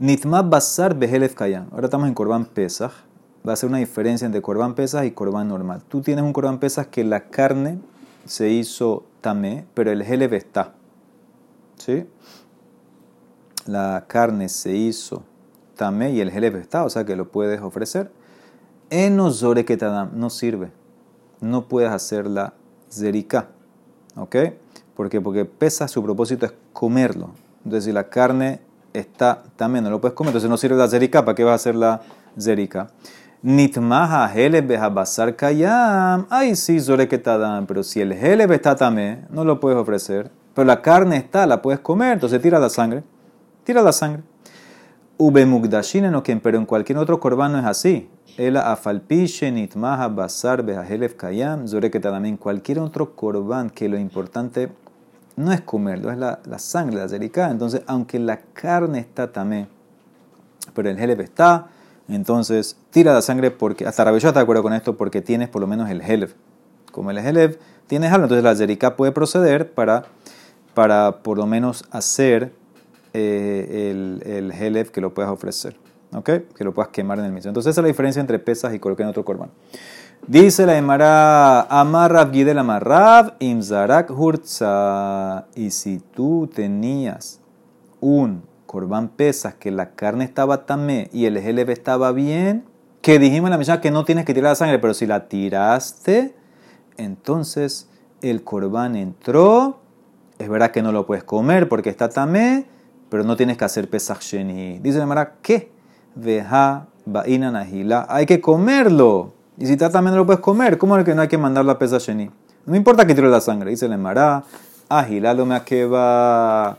Nitma 0.00 0.42
basar 0.42 0.98
behelef 0.98 1.34
kayan. 1.34 1.68
Ahora 1.70 1.86
estamos 1.86 2.08
en 2.08 2.14
Korban 2.14 2.44
Pesach. 2.44 2.90
Va 3.46 3.52
a 3.52 3.56
ser 3.56 3.68
una 3.68 3.78
diferencia 3.78 4.26
entre 4.26 4.42
Korban 4.42 4.74
Pesach 4.74 5.04
y 5.04 5.12
Korban 5.12 5.46
normal. 5.48 5.82
Tú 5.88 6.00
tienes 6.00 6.24
un 6.24 6.32
Korban 6.32 6.58
Pesach 6.58 6.88
que 6.88 7.04
la 7.04 7.28
carne 7.28 7.78
se 8.24 8.50
hizo 8.50 9.04
tamé, 9.20 9.64
pero 9.74 9.92
el 9.92 10.02
helef 10.02 10.32
está. 10.32 10.74
¿Sí? 11.76 12.04
La 13.66 14.04
carne 14.08 14.48
se 14.48 14.74
hizo 14.74 15.22
y 15.90 16.20
el 16.20 16.28
helef 16.28 16.54
está, 16.56 16.84
o 16.84 16.90
sea 16.90 17.04
que 17.04 17.16
lo 17.16 17.28
puedes 17.28 17.60
ofrecer. 17.60 18.10
Enozore 18.90 19.64
que 19.64 19.76
no 20.12 20.30
sirve. 20.30 20.70
No 21.40 21.66
puedes 21.66 21.90
hacer 21.90 22.26
la 22.26 22.54
zerika. 22.90 23.48
¿Ok? 24.16 24.36
¿Por 24.94 25.08
qué? 25.08 25.20
Porque 25.20 25.44
pesa, 25.44 25.88
su 25.88 26.02
propósito 26.02 26.46
es 26.46 26.52
comerlo. 26.72 27.30
Entonces, 27.64 27.84
si 27.84 27.92
la 27.92 28.08
carne 28.08 28.60
está 28.92 29.42
también, 29.56 29.84
no 29.84 29.90
lo 29.90 30.00
puedes 30.00 30.14
comer, 30.14 30.30
entonces 30.30 30.50
no 30.50 30.56
sirve 30.56 30.76
la 30.76 30.88
zerika. 30.88 31.24
¿Para 31.24 31.34
qué 31.34 31.44
vas 31.44 31.52
a 31.52 31.54
hacer 31.54 31.74
la 31.74 32.02
zerika? 32.38 32.88
Nitmaha 33.42 34.32
heleb 34.32 34.66
behabasar 34.66 35.34
kayam. 35.34 36.26
Ay, 36.30 36.54
sí, 36.54 36.78
zore 36.78 37.08
que 37.08 37.18
Pero 37.18 37.82
si 37.82 38.00
el 38.00 38.12
heleb 38.12 38.52
está 38.52 38.76
también, 38.76 39.26
no 39.30 39.44
lo 39.44 39.58
puedes 39.58 39.78
ofrecer. 39.78 40.30
Pero 40.54 40.66
la 40.66 40.82
carne 40.82 41.16
está, 41.16 41.46
la 41.46 41.62
puedes 41.62 41.80
comer, 41.80 42.12
entonces 42.12 42.40
tira 42.40 42.58
la 42.58 42.68
sangre. 42.68 43.02
Tira 43.64 43.82
la 43.82 43.92
sangre. 43.92 44.22
Ube 45.24 45.46
mugdashin 45.46 46.04
enoken, 46.06 46.40
pero 46.40 46.58
en 46.58 46.66
cualquier 46.66 46.98
otro 46.98 47.20
corbán 47.20 47.52
no 47.52 47.60
es 47.60 47.64
así. 47.64 48.10
Ela 48.36 48.72
afalpishe 48.72 49.52
nitmaha 49.52 50.08
basar 50.08 50.64
behahelef 50.64 51.14
kayam 51.14 51.64
En 52.24 52.36
cualquier 52.36 52.80
otro 52.80 53.14
corbán 53.14 53.70
que 53.70 53.88
lo 53.88 53.96
importante 53.96 54.72
no 55.36 55.52
es 55.52 55.60
comerlo, 55.60 56.10
es 56.10 56.18
la, 56.18 56.40
la 56.44 56.58
sangre, 56.58 56.96
la 56.96 57.08
zerika. 57.08 57.52
Entonces, 57.52 57.82
aunque 57.86 58.18
la 58.18 58.40
carne 58.52 58.98
está 58.98 59.30
tamé, 59.30 59.68
pero 60.74 60.90
el 60.90 60.98
helef 60.98 61.20
está, 61.20 61.68
entonces 62.08 62.76
tira 62.90 63.12
la 63.14 63.22
sangre 63.22 63.52
porque, 63.52 63.86
hasta 63.86 64.02
Yoshua 64.02 64.30
está 64.30 64.40
de 64.40 64.42
acuerdo 64.42 64.64
con 64.64 64.72
esto, 64.72 64.96
porque 64.96 65.20
tienes 65.20 65.48
por 65.48 65.60
lo 65.60 65.68
menos 65.68 65.88
el 65.88 66.00
helef. 66.00 66.34
Como 66.90 67.12
el 67.12 67.18
helef 67.18 67.58
tienes 67.86 68.10
algo, 68.10 68.24
entonces 68.24 68.42
la 68.42 68.56
zerika 68.56 68.96
puede 68.96 69.12
proceder 69.12 69.72
para, 69.72 70.02
para 70.74 71.22
por 71.22 71.38
lo 71.38 71.46
menos 71.46 71.84
hacer 71.92 72.60
eh, 73.12 73.90
el, 73.90 74.22
el 74.24 74.90
que 74.90 75.00
lo 75.00 75.14
puedas 75.14 75.30
ofrecer. 75.30 75.76
¿Ok? 76.14 76.28
Que 76.54 76.64
lo 76.64 76.74
puedas 76.74 76.90
quemar 76.90 77.18
en 77.18 77.24
el 77.24 77.32
mismo. 77.32 77.48
Entonces 77.48 77.70
esa 77.70 77.80
es 77.80 77.84
la 77.84 77.88
diferencia 77.88 78.20
entre 78.20 78.38
pesas 78.38 78.74
y 78.74 78.78
colocar 78.78 79.04
en 79.04 79.10
otro 79.10 79.24
corbán. 79.24 79.50
Dice 80.26 80.66
la 80.66 80.76
Emara, 80.76 81.62
Amarrab 81.62 82.32
Gidel 82.32 82.58
Amarrab, 82.58 83.34
Imzarak 83.40 84.10
Hurza. 84.10 85.46
Y 85.54 85.70
si 85.70 85.98
tú 85.98 86.50
tenías 86.54 87.40
un 88.00 88.42
corbán 88.66 89.08
pesas 89.08 89.54
que 89.54 89.70
la 89.70 89.90
carne 89.90 90.24
estaba 90.24 90.64
tamé 90.64 91.10
y 91.12 91.26
el 91.26 91.36
helef 91.36 91.70
estaba 91.70 92.12
bien, 92.12 92.64
que 93.00 93.18
dijimos 93.18 93.48
en 93.48 93.52
la 93.52 93.58
misión 93.58 93.80
que 93.80 93.90
no 93.90 94.04
tienes 94.04 94.24
que 94.24 94.32
tirar 94.32 94.50
la 94.50 94.54
sangre, 94.54 94.78
pero 94.78 94.94
si 94.94 95.06
la 95.06 95.28
tiraste, 95.28 96.34
entonces 96.96 97.88
el 98.22 98.44
corbán 98.44 98.96
entró. 98.96 99.80
Es 100.38 100.48
verdad 100.48 100.70
que 100.70 100.82
no 100.82 100.92
lo 100.92 101.04
puedes 101.04 101.24
comer 101.24 101.68
porque 101.68 101.90
está 101.90 102.08
tamé, 102.08 102.66
pero 103.12 103.24
no 103.24 103.36
tienes 103.36 103.58
que 103.58 103.66
hacer 103.66 103.90
pesach 103.90 104.22
sheni. 104.22 104.78
Dice 104.78 104.96
la 104.96 105.04
Emara, 105.04 105.34
¿qué? 105.42 105.70
Veja 106.14 106.86
ba'ina 107.04 107.50
nahila. 107.50 108.06
Hay 108.08 108.24
que 108.24 108.40
comerlo. 108.40 109.34
Y 109.58 109.66
si 109.66 109.72
está 109.72 109.90
también 109.90 110.14
no 110.14 110.20
lo 110.20 110.24
puedes 110.24 110.40
comer, 110.40 110.78
¿cómo 110.78 110.96
es 110.96 111.04
que 111.04 111.14
no 111.14 111.20
hay 111.20 111.28
que 111.28 111.36
mandarlo 111.36 111.72
a 111.72 111.78
pesach 111.78 112.00
sheni? 112.00 112.30
No 112.64 112.74
importa 112.74 113.06
que 113.06 113.14
tire 113.14 113.28
la 113.28 113.42
sangre. 113.42 113.68
Dice 113.68 113.86
la 113.86 113.96
Emara, 113.96 114.44
agila 114.88 115.34
lo 115.34 115.44
me 115.44 115.84
va. 115.84 116.78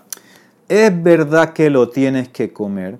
Es 0.68 1.04
verdad 1.04 1.54
que 1.54 1.70
lo 1.70 1.90
tienes 1.90 2.30
que 2.30 2.52
comer, 2.52 2.98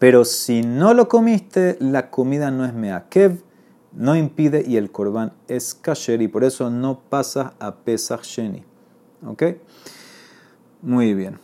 pero 0.00 0.24
si 0.24 0.62
no 0.62 0.92
lo 0.92 1.06
comiste, 1.06 1.76
la 1.78 2.10
comida 2.10 2.50
no 2.50 2.64
es 2.64 2.74
meakev, 2.74 3.44
no 3.92 4.16
impide 4.16 4.64
y 4.66 4.76
el 4.76 4.90
corbán 4.90 5.34
es 5.46 5.72
kasher 5.72 6.20
y 6.20 6.26
por 6.26 6.42
eso 6.42 6.68
no 6.68 6.98
pasas 6.98 7.52
a 7.60 7.76
pesach 7.76 8.22
sheni. 8.24 8.64
¿Ok? 9.24 9.44
Muy 10.82 11.14
bien. 11.14 11.43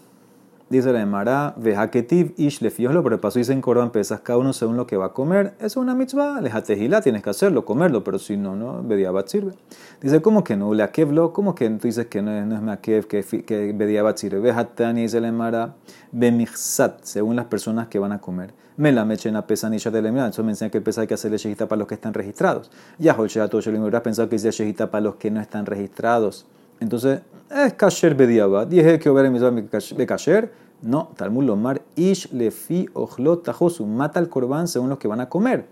Dice 0.70 0.92
la 0.92 1.02
Emara, 1.02 1.52
vejaketiv 1.56 2.32
ish 2.36 2.60
lefioslo, 2.60 3.02
pero 3.02 3.16
el 3.16 3.20
paso 3.20 3.40
dice 3.40 3.52
en 3.52 3.60
Corban 3.60 3.90
pesas 3.90 4.20
cada 4.20 4.38
uno 4.38 4.52
según 4.52 4.76
lo 4.76 4.86
que 4.86 4.96
va 4.96 5.06
a 5.06 5.12
comer. 5.12 5.54
Es 5.58 5.76
una 5.76 5.96
mitzvah, 5.96 6.40
lejatejila, 6.40 7.00
tienes 7.00 7.24
que 7.24 7.30
hacerlo, 7.30 7.64
comerlo, 7.64 8.04
pero 8.04 8.20
si 8.20 8.36
no, 8.36 8.54
no, 8.54 8.80
bediabat 8.80 9.26
sirve. 9.26 9.54
Dice, 10.00 10.22
¿cómo 10.22 10.44
que 10.44 10.56
no? 10.56 10.72
Leakevlo, 10.72 11.32
¿cómo 11.32 11.56
que 11.56 11.68
tú 11.70 11.88
dices 11.88 12.06
que 12.06 12.22
no 12.22 12.30
es, 12.30 12.46
no 12.46 12.54
es 12.54 12.62
meakev, 12.62 13.08
que, 13.08 13.24
que 13.24 13.72
bediabat 13.72 14.16
sirve? 14.16 14.38
Vejatani, 14.38 15.02
dice 15.02 15.20
la 15.20 15.26
Emara, 15.26 15.74
bemixat, 16.12 17.02
según 17.02 17.34
las 17.34 17.46
personas 17.46 17.88
que 17.88 17.98
van 17.98 18.12
a 18.12 18.20
comer. 18.20 18.54
Me 18.76 18.92
la 18.92 19.04
mechen 19.04 19.34
a 19.34 19.48
pesa 19.48 19.68
nisha 19.68 19.90
de 19.90 20.00
la 20.02 20.28
Eso 20.28 20.44
me 20.44 20.52
enseña 20.52 20.70
que 20.70 20.78
el 20.78 20.84
pesa 20.84 21.00
hay 21.00 21.08
que 21.08 21.14
hacerle 21.14 21.38
shejita 21.38 21.66
para 21.66 21.80
los 21.80 21.88
que 21.88 21.94
están 21.94 22.14
registrados. 22.14 22.70
Ya, 22.96 23.14
José, 23.14 23.40
a 23.40 23.48
todo 23.48 23.60
yo 23.60 23.72
le 23.72 23.80
hubiera 23.80 24.04
pensado 24.04 24.28
que 24.28 24.36
dice 24.36 24.52
shejita 24.52 24.88
para 24.88 25.02
los 25.02 25.16
que 25.16 25.32
no 25.32 25.40
están 25.40 25.66
registrados. 25.66 26.46
Entonces, 26.80 27.20
es 27.50 27.74
kasher 27.74 28.14
bediaba. 28.14 28.64
Dije 28.64 28.98
que 28.98 29.08
ober 29.08 29.30
de 29.30 30.06
kasher. 30.06 30.52
No, 30.82 31.10
Talmud 31.16 31.44
lomar 31.44 31.82
ish 31.94 32.32
lefi 32.32 32.88
ochlot 32.94 33.44
tajosu. 33.44 33.84
Mata 33.84 34.18
al 34.18 34.28
corbán 34.28 34.66
según 34.66 34.88
los 34.88 34.98
que 34.98 35.08
van 35.08 35.20
a 35.20 35.28
comer. 35.28 35.66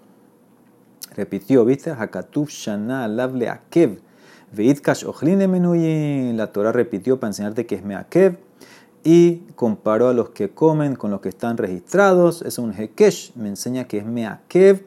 Repitió, 1.16 1.64
¿viste? 1.64 1.90
Hakatuf 1.90 2.50
shana 2.50 3.04
alable 3.04 3.48
akev. 3.48 4.00
Veit 4.52 4.80
kash 4.80 5.04
ochline 5.04 5.48
menuyin. 5.48 6.36
La 6.36 6.52
Torah 6.52 6.72
repitió 6.72 7.18
para 7.18 7.30
enseñarte 7.30 7.64
que 7.64 7.76
es 7.76 7.84
meakev. 7.84 8.38
Y 9.02 9.36
comparó 9.54 10.08
a 10.08 10.12
los 10.12 10.30
que 10.30 10.50
comen 10.50 10.94
con 10.94 11.10
los 11.10 11.20
que 11.20 11.30
están 11.30 11.56
registrados. 11.56 12.42
Es 12.42 12.58
un 12.58 12.74
hekesh. 12.74 13.32
Me 13.34 13.48
enseña 13.48 13.84
que 13.84 13.98
es 13.98 14.04
meakev 14.04 14.84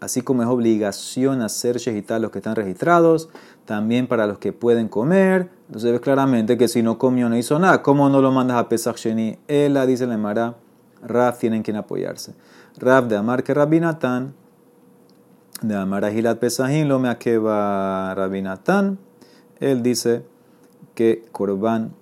así 0.00 0.22
como 0.22 0.42
es 0.42 0.48
obligación 0.48 1.42
hacer 1.42 1.78
shehita 1.78 2.16
a 2.16 2.18
los 2.18 2.30
que 2.30 2.38
están 2.38 2.56
registrados, 2.56 3.28
también 3.64 4.06
para 4.06 4.26
los 4.26 4.38
que 4.38 4.52
pueden 4.52 4.88
comer. 4.88 5.50
Entonces 5.66 5.92
ves 5.92 6.00
claramente 6.00 6.56
que 6.56 6.68
si 6.68 6.82
no 6.82 6.98
comió 6.98 7.28
no 7.28 7.36
hizo 7.36 7.58
nada. 7.58 7.82
¿Cómo 7.82 8.08
no 8.08 8.20
lo 8.20 8.32
mandas 8.32 8.58
a 8.58 8.68
Pesach 8.68 8.96
Sheni? 8.96 9.38
Ella 9.48 9.86
dice 9.86 10.06
la 10.06 10.14
Emara, 10.14 10.56
Raf 11.02 11.38
tienen 11.38 11.62
quien 11.62 11.76
apoyarse. 11.76 12.34
Raf 12.78 13.06
de 13.06 13.16
Amar 13.16 13.42
que 13.42 13.54
Rabinatán, 13.54 14.34
de 15.62 15.74
Amar 15.74 16.04
Agilat 16.04 16.38
Pesajim, 16.38 16.86
lo 16.86 16.98
me 16.98 17.08
akeba 17.08 18.14
Rabinatán. 18.14 18.98
Él 19.60 19.82
dice 19.82 20.24
que 20.94 21.24
Corban 21.32 21.92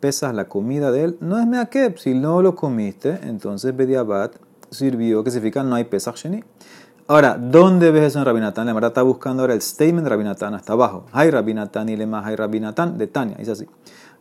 pesas 0.00 0.34
la 0.34 0.48
comida 0.48 0.92
de 0.92 1.04
él, 1.04 1.16
no 1.20 1.38
es 1.38 1.46
meakeb. 1.46 1.98
Si 1.98 2.14
no 2.14 2.42
lo 2.42 2.54
comiste, 2.54 3.20
entonces 3.22 3.74
Bediabat 3.74 4.36
sirvió, 4.70 5.24
que 5.24 5.30
significa 5.30 5.62
no 5.62 5.74
hay 5.74 5.84
Pesach 5.84 6.16
Sheni. 6.16 6.44
Ahora, 7.06 7.36
¿dónde 7.38 7.90
ves 7.90 8.04
eso 8.04 8.18
en 8.18 8.24
Rabinatán? 8.24 8.66
La 8.66 8.72
verdad 8.72 8.88
está 8.88 9.02
buscando 9.02 9.42
ahora 9.42 9.52
el 9.52 9.60
statement 9.60 10.04
de 10.04 10.08
Rabinatán 10.08 10.54
hasta 10.54 10.72
abajo. 10.72 11.04
Hay 11.12 11.30
Rabinatán 11.30 11.90
y 11.90 11.96
lema 11.96 12.26
hay 12.26 12.34
Rabinatán 12.34 12.96
de 12.96 13.06
Tania. 13.06 13.36
Dice 13.36 13.52
así. 13.52 13.66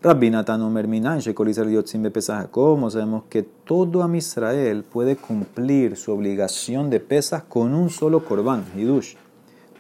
Rabinatán 0.02 0.62
Omer 0.62 0.90
Minan, 0.90 1.20
Shekolizer 1.20 1.70
Yotzim 1.70 2.04
Pesaj. 2.12 2.50
¿Cómo 2.52 2.90
sabemos 2.90 3.24
que 3.30 3.44
todo 3.44 4.04
Am 4.04 4.16
Israel 4.16 4.84
puede 4.84 5.16
cumplir 5.16 5.96
su 5.96 6.12
obligación 6.12 6.90
de 6.90 7.00
pesas 7.00 7.44
con 7.44 7.74
un 7.74 7.90
solo 7.90 8.26
corbán, 8.26 8.66
Hidush? 8.76 9.16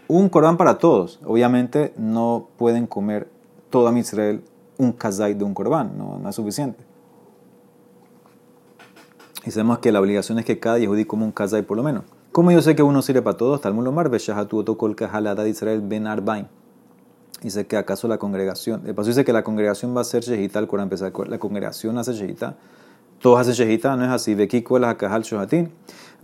Un 0.08 0.30
corbán 0.30 0.56
para 0.56 0.78
todos. 0.78 1.20
Obviamente 1.26 1.94
no 1.98 2.48
pueden 2.56 2.88
comer 2.88 3.28
todo 3.70 3.90
Am 3.90 3.98
Israel 3.98 4.42
un 4.78 4.94
kazay 4.94 5.34
de 5.34 5.44
un 5.44 5.54
corbán, 5.54 5.98
no, 5.98 6.30
es 6.30 6.34
suficiente. 6.34 6.82
Y 9.46 9.52
sabemos 9.52 9.80
que 9.80 9.92
la 9.92 10.00
obligación 10.00 10.40
es 10.40 10.46
que 10.46 10.58
cada 10.58 10.80
yehudí 10.80 11.04
coma 11.04 11.26
un 11.26 11.34
kazay 11.34 11.64
por 11.64 11.76
lo 11.76 11.84
menos. 11.84 12.06
¿Cómo 12.34 12.52
yo 12.52 12.64
sé 12.64 12.76
que 12.76 12.82
uno 12.82 13.04
sirve 13.04 13.22
para 13.22 13.38
todos? 13.38 13.62
Talmud 13.62 13.84
Lomar, 13.84 14.10
de 14.10 14.18
Israel 14.18 15.82
Ben 15.84 16.08
Arbain. 16.08 16.48
Dice 17.44 17.68
que 17.68 17.78
acaso 17.78 18.08
la 18.08 18.18
congregación, 18.18 18.82
el 18.88 18.96
paso 18.96 19.10
dice 19.10 19.24
que 19.24 19.32
la 19.32 19.44
congregación 19.44 19.96
va 19.96 20.02
a 20.02 20.04
ser 20.04 20.24
shehita 20.24 20.58
al 20.58 20.68
Corán, 20.68 20.90
la 21.28 21.38
congregación 21.38 21.96
hace 22.00 22.14
shehita, 22.14 22.58
todos 23.22 23.40
hacen 23.40 23.54
shehita, 23.54 23.96
no 23.96 24.06
es 24.06 24.10
así, 24.10 24.34
Bekiko 24.34 24.80
la 24.80 24.98
Kahal 24.98 25.22
Shohatin, 25.22 25.72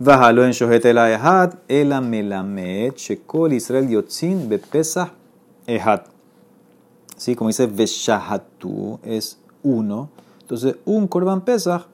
Vajalo 0.00 0.44
en 0.44 0.50
Shohet 0.50 0.84
el 0.84 0.98
Ehad, 0.98 1.54
Ela 1.68 2.00
Melamed, 2.00 2.94
Shekol 2.96 3.52
Israel 3.52 3.88
Yotzin, 3.88 4.48
Bepesah 4.48 5.12
Ehad. 5.68 6.00
Sí, 7.16 7.36
como 7.36 7.50
dice 7.50 7.68
Beshahatu, 7.68 8.98
es 9.04 9.38
uno. 9.62 10.10
Entonces, 10.40 10.74
un 10.86 11.06
Corban 11.06 11.42
Pesach 11.42 11.86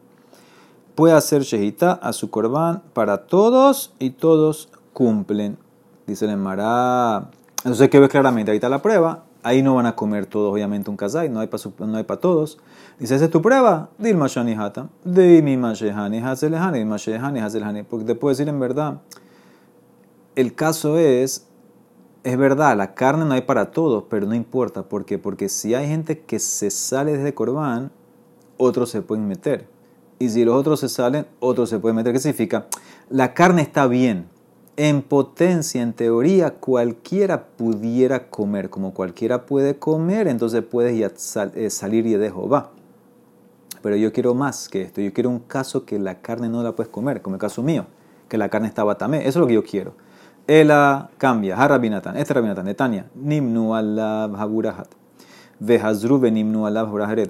puede 0.96 1.14
hacer 1.14 1.42
shehita 1.42 1.92
a 1.92 2.12
su 2.12 2.30
corbán 2.30 2.82
para 2.92 3.26
todos 3.26 3.94
y 4.00 4.10
todos 4.10 4.70
cumplen. 4.92 5.58
Dice 6.06 6.24
el 6.24 6.32
Emara. 6.32 7.30
Entonces, 7.58 7.88
que 7.90 8.00
ves 8.00 8.08
claramente? 8.08 8.50
Ahí 8.50 8.56
está 8.56 8.68
la 8.68 8.82
prueba. 8.82 9.24
Ahí 9.42 9.62
no 9.62 9.76
van 9.76 9.86
a 9.86 9.94
comer 9.94 10.26
todos, 10.26 10.52
obviamente, 10.52 10.90
un 10.90 10.96
kazay, 10.96 11.28
no 11.28 11.38
hay 11.38 11.46
para 11.46 11.62
no 11.86 11.96
hay 11.96 12.02
para 12.02 12.20
todos. 12.20 12.58
Dice, 12.98 13.14
esa 13.14 13.26
es 13.26 13.30
tu 13.30 13.40
prueba. 13.40 13.90
Dilma 13.98 14.26
shani 14.26 14.54
hata. 14.54 14.88
Dimi 15.04 15.56
mashehani 15.56 16.18
hazelehani. 16.18 16.84
Mashehani 16.84 17.40
hazelehani. 17.40 17.82
Porque 17.84 18.06
te 18.06 18.14
puedo 18.14 18.30
decir 18.30 18.48
en 18.48 18.58
verdad, 18.58 19.02
el 20.34 20.54
caso 20.54 20.98
es, 20.98 21.46
es 22.24 22.38
verdad, 22.38 22.76
la 22.76 22.94
carne 22.94 23.24
no 23.24 23.34
hay 23.34 23.42
para 23.42 23.70
todos, 23.70 24.04
pero 24.08 24.26
no 24.26 24.34
importa. 24.34 24.82
¿Por 24.82 25.04
qué? 25.04 25.18
Porque 25.18 25.48
si 25.48 25.74
hay 25.74 25.86
gente 25.86 26.20
que 26.20 26.38
se 26.38 26.70
sale 26.70 27.12
desde 27.12 27.34
corbán, 27.34 27.92
otros 28.56 28.90
se 28.90 29.02
pueden 29.02 29.28
meter 29.28 29.75
y 30.18 30.30
si 30.30 30.44
los 30.44 30.54
otros 30.54 30.80
se 30.80 30.88
salen, 30.88 31.26
otros 31.40 31.68
se 31.68 31.78
pueden 31.78 31.96
meter. 31.96 32.12
¿Qué 32.12 32.20
significa? 32.20 32.66
La 33.10 33.34
carne 33.34 33.62
está 33.62 33.86
bien. 33.86 34.26
En 34.76 35.02
potencia, 35.02 35.80
en 35.80 35.94
teoría, 35.94 36.54
cualquiera 36.54 37.46
pudiera 37.46 38.28
comer. 38.28 38.68
Como 38.68 38.92
cualquiera 38.92 39.46
puede 39.46 39.78
comer, 39.78 40.28
entonces 40.28 40.62
puedes 40.62 41.00
eh, 41.54 41.70
salir 41.70 42.06
y 42.06 42.14
de 42.14 42.30
Jehová. 42.30 42.70
Pero 43.82 43.96
yo 43.96 44.12
quiero 44.12 44.34
más 44.34 44.68
que 44.68 44.82
esto. 44.82 45.00
Yo 45.00 45.12
quiero 45.12 45.30
un 45.30 45.38
caso 45.38 45.84
que 45.84 45.98
la 45.98 46.20
carne 46.20 46.48
no 46.48 46.62
la 46.62 46.72
puedes 46.72 46.90
comer, 46.90 47.22
como 47.22 47.36
el 47.36 47.40
caso 47.40 47.62
mío, 47.62 47.86
que 48.28 48.36
la 48.36 48.48
carne 48.48 48.68
estaba 48.68 48.98
tamé. 48.98 49.20
Eso 49.20 49.28
es 49.28 49.36
lo 49.36 49.46
que 49.46 49.54
yo 49.54 49.64
quiero. 49.64 49.94
Ela 50.46 51.10
cambia. 51.18 51.56
Harabinatan. 51.56 52.16
Este 52.16 52.34
Rabinatan. 52.34 52.66
De 52.66 52.74
Tania. 52.74 53.06
Nimnu 53.14 53.74
alab 53.74 54.36
haburahat. 54.36 54.88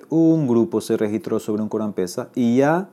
Un 0.08 0.48
grupo 0.48 0.80
se 0.80 0.96
registró 0.96 1.38
sobre 1.38 1.62
un 1.62 1.68
Corán 1.68 1.92
Pesa 1.92 2.28
y 2.34 2.56
ya 2.56 2.88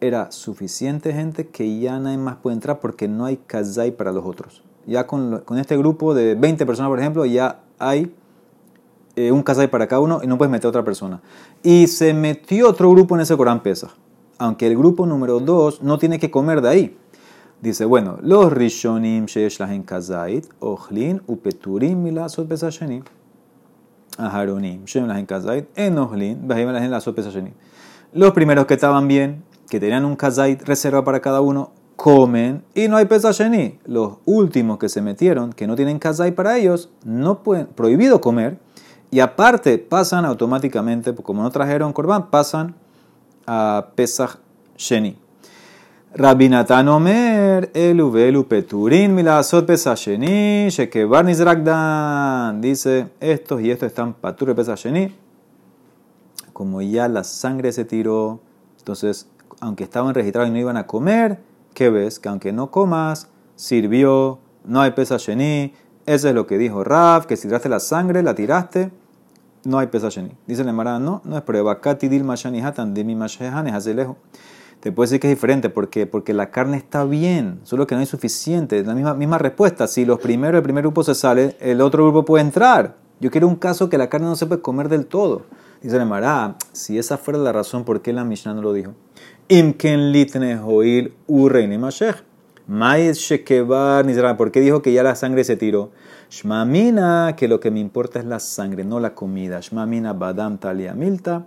era 0.00 0.30
suficiente 0.30 1.12
gente 1.12 1.48
que 1.48 1.78
ya 1.78 1.98
nadie 1.98 2.18
más 2.18 2.36
puede 2.36 2.54
entrar 2.54 2.80
porque 2.80 3.08
no 3.08 3.24
hay 3.24 3.36
kazai 3.36 3.92
para 3.92 4.12
los 4.12 4.24
otros. 4.24 4.62
Ya 4.86 5.06
con, 5.06 5.40
con 5.44 5.58
este 5.58 5.76
grupo 5.76 6.14
de 6.14 6.34
20 6.34 6.64
personas, 6.64 6.88
por 6.90 7.00
ejemplo, 7.00 7.26
ya 7.26 7.60
hay 7.78 8.14
eh, 9.16 9.32
un 9.32 9.42
kazai 9.42 9.68
para 9.68 9.86
cada 9.86 10.00
uno 10.00 10.20
y 10.22 10.26
no 10.26 10.38
puedes 10.38 10.52
meter 10.52 10.66
a 10.66 10.68
otra 10.70 10.84
persona. 10.84 11.20
Y 11.62 11.86
se 11.86 12.14
metió 12.14 12.68
otro 12.68 12.90
grupo 12.90 13.14
en 13.14 13.22
ese 13.22 13.36
Corán 13.36 13.62
Pesa. 13.62 13.90
Aunque 14.38 14.66
el 14.66 14.76
grupo 14.76 15.06
número 15.06 15.40
2 15.40 15.82
no 15.82 15.98
tiene 15.98 16.18
que 16.18 16.30
comer 16.30 16.60
de 16.60 16.68
ahí. 16.68 16.96
Dice, 17.60 17.86
bueno, 17.86 18.18
los 18.20 18.52
Rishonim 18.52 19.24
Sheesh 19.24 19.58
Lahen 19.58 19.82
Kazait, 19.82 20.46
Ochlin, 20.60 21.22
Upeturim, 21.26 22.02
Milasot 26.80 27.14
Pesashenim. 27.14 27.52
Los 28.12 28.32
primeros 28.32 28.66
que 28.66 28.74
estaban 28.74 29.08
bien, 29.08 29.42
que 29.68 29.80
tenían 29.80 30.04
un 30.04 30.16
kazait 30.16 30.62
reserva 30.62 31.04
para 31.04 31.20
cada 31.20 31.40
uno, 31.40 31.72
comen 31.96 32.62
y 32.74 32.88
no 32.88 32.96
hay 32.96 33.06
pesasheni. 33.06 33.78
Los 33.84 34.18
últimos 34.24 34.78
que 34.78 34.88
se 34.88 35.02
metieron, 35.02 35.52
que 35.52 35.66
no 35.66 35.74
tienen 35.74 35.98
kazait 35.98 36.34
para 36.34 36.56
ellos, 36.56 36.90
no 37.04 37.42
pueden, 37.42 37.66
prohibido 37.66 38.20
comer. 38.20 38.58
Y 39.10 39.20
aparte 39.20 39.78
pasan 39.78 40.24
automáticamente, 40.24 41.14
como 41.14 41.42
no 41.42 41.50
trajeron 41.50 41.92
korban, 41.92 42.30
pasan 42.30 42.74
a 43.46 43.88
Pesach 43.94 44.38
Sheni. 44.76 45.16
Rabbi 46.18 46.48
Natan 46.48 46.88
Omer, 46.88 47.70
Elu 47.74 48.10
Velu 48.10 48.44
Peturin 48.48 49.12
Milasot 49.14 49.66
Pesasheni, 49.66 50.68
Shekebar 50.70 51.26
Nizragdan. 51.26 52.58
Dice, 52.62 53.08
estos 53.20 53.60
y 53.60 53.70
estos 53.70 53.88
están 53.88 54.14
Patur 54.14 54.54
Pesasheni. 54.54 55.14
Como 56.54 56.80
ya 56.80 57.06
la 57.08 57.22
sangre 57.22 57.70
se 57.70 57.84
tiró, 57.84 58.40
entonces, 58.78 59.28
aunque 59.60 59.84
estaban 59.84 60.14
registrados 60.14 60.48
y 60.48 60.52
no 60.52 60.58
iban 60.58 60.78
a 60.78 60.86
comer, 60.86 61.38
¿qué 61.74 61.90
ves? 61.90 62.18
Que 62.18 62.30
aunque 62.30 62.50
no 62.50 62.70
comas, 62.70 63.28
sirvió, 63.54 64.38
no 64.64 64.80
hay 64.80 64.92
Pesasheni. 64.92 65.74
Eso 66.06 66.30
es 66.30 66.34
lo 66.34 66.46
que 66.46 66.56
dijo 66.56 66.82
Raf, 66.82 67.26
que 67.26 67.36
si 67.36 67.46
tiraste 67.46 67.68
la 67.68 67.78
sangre, 67.78 68.22
la 68.22 68.34
tiraste, 68.34 68.90
no 69.64 69.78
hay 69.78 69.88
Pesasheni. 69.88 70.30
Dice 70.46 70.62
el 70.62 70.68
Emara, 70.70 70.98
no, 70.98 71.20
no 71.24 71.36
es 71.36 71.42
prueba. 71.42 71.78
Kati 71.82 72.08
dil 72.08 72.24
mashani 72.24 72.62
hatan 72.62 72.94
de 72.94 73.04
mi 73.04 73.14
mashehan 73.14 73.66
es 73.66 73.84
lejos. 73.84 74.16
Te 74.80 74.92
puede 74.92 75.06
decir 75.06 75.20
que 75.20 75.28
es 75.28 75.36
diferente 75.36 75.70
porque, 75.70 76.06
porque 76.06 76.32
la 76.32 76.50
carne 76.50 76.76
está 76.76 77.04
bien, 77.04 77.60
solo 77.64 77.86
que 77.86 77.94
no 77.94 78.00
hay 78.00 78.06
suficiente. 78.06 78.78
Es 78.78 78.86
la 78.86 78.94
misma, 78.94 79.14
misma 79.14 79.38
respuesta. 79.38 79.86
Si 79.86 80.04
los 80.04 80.20
primeros, 80.20 80.58
el 80.58 80.62
primer 80.62 80.82
grupo 80.82 81.02
se 81.02 81.14
sale, 81.14 81.56
el 81.60 81.80
otro 81.80 82.04
grupo 82.04 82.24
puede 82.24 82.44
entrar. 82.44 82.96
Yo 83.18 83.30
quiero 83.30 83.48
un 83.48 83.56
caso 83.56 83.88
que 83.88 83.96
la 83.96 84.08
carne 84.08 84.26
no 84.26 84.36
se 84.36 84.46
puede 84.46 84.60
comer 84.60 84.88
del 84.88 85.06
todo. 85.06 85.46
Dice 85.82 85.96
el 85.96 86.06
Mará, 86.06 86.56
si 86.72 86.98
esa 86.98 87.16
fuera 87.16 87.38
la 87.38 87.52
razón, 87.52 87.84
¿por 87.84 88.02
qué 88.02 88.12
la 88.12 88.24
Mishnah 88.24 88.54
no 88.54 88.62
lo 88.62 88.72
dijo? 88.72 88.92
Imken 89.48 90.12
litne 90.12 90.58
hoil 90.58 91.14
¿Por 94.36 94.50
qué 94.50 94.60
dijo 94.60 94.82
que 94.82 94.92
ya 94.92 95.02
la 95.02 95.14
sangre 95.14 95.44
se 95.44 95.56
tiró? 95.56 95.92
Shmamina, 96.30 97.34
que 97.36 97.46
lo 97.46 97.60
que 97.60 97.70
me 97.70 97.78
importa 97.80 98.18
es 98.18 98.24
la 98.24 98.40
sangre, 98.40 98.84
no 98.84 98.98
la 98.98 99.14
comida. 99.14 99.60
Shmamina 99.60 100.12
badam 100.12 100.58
talia 100.58 100.92
milta. 100.92 101.46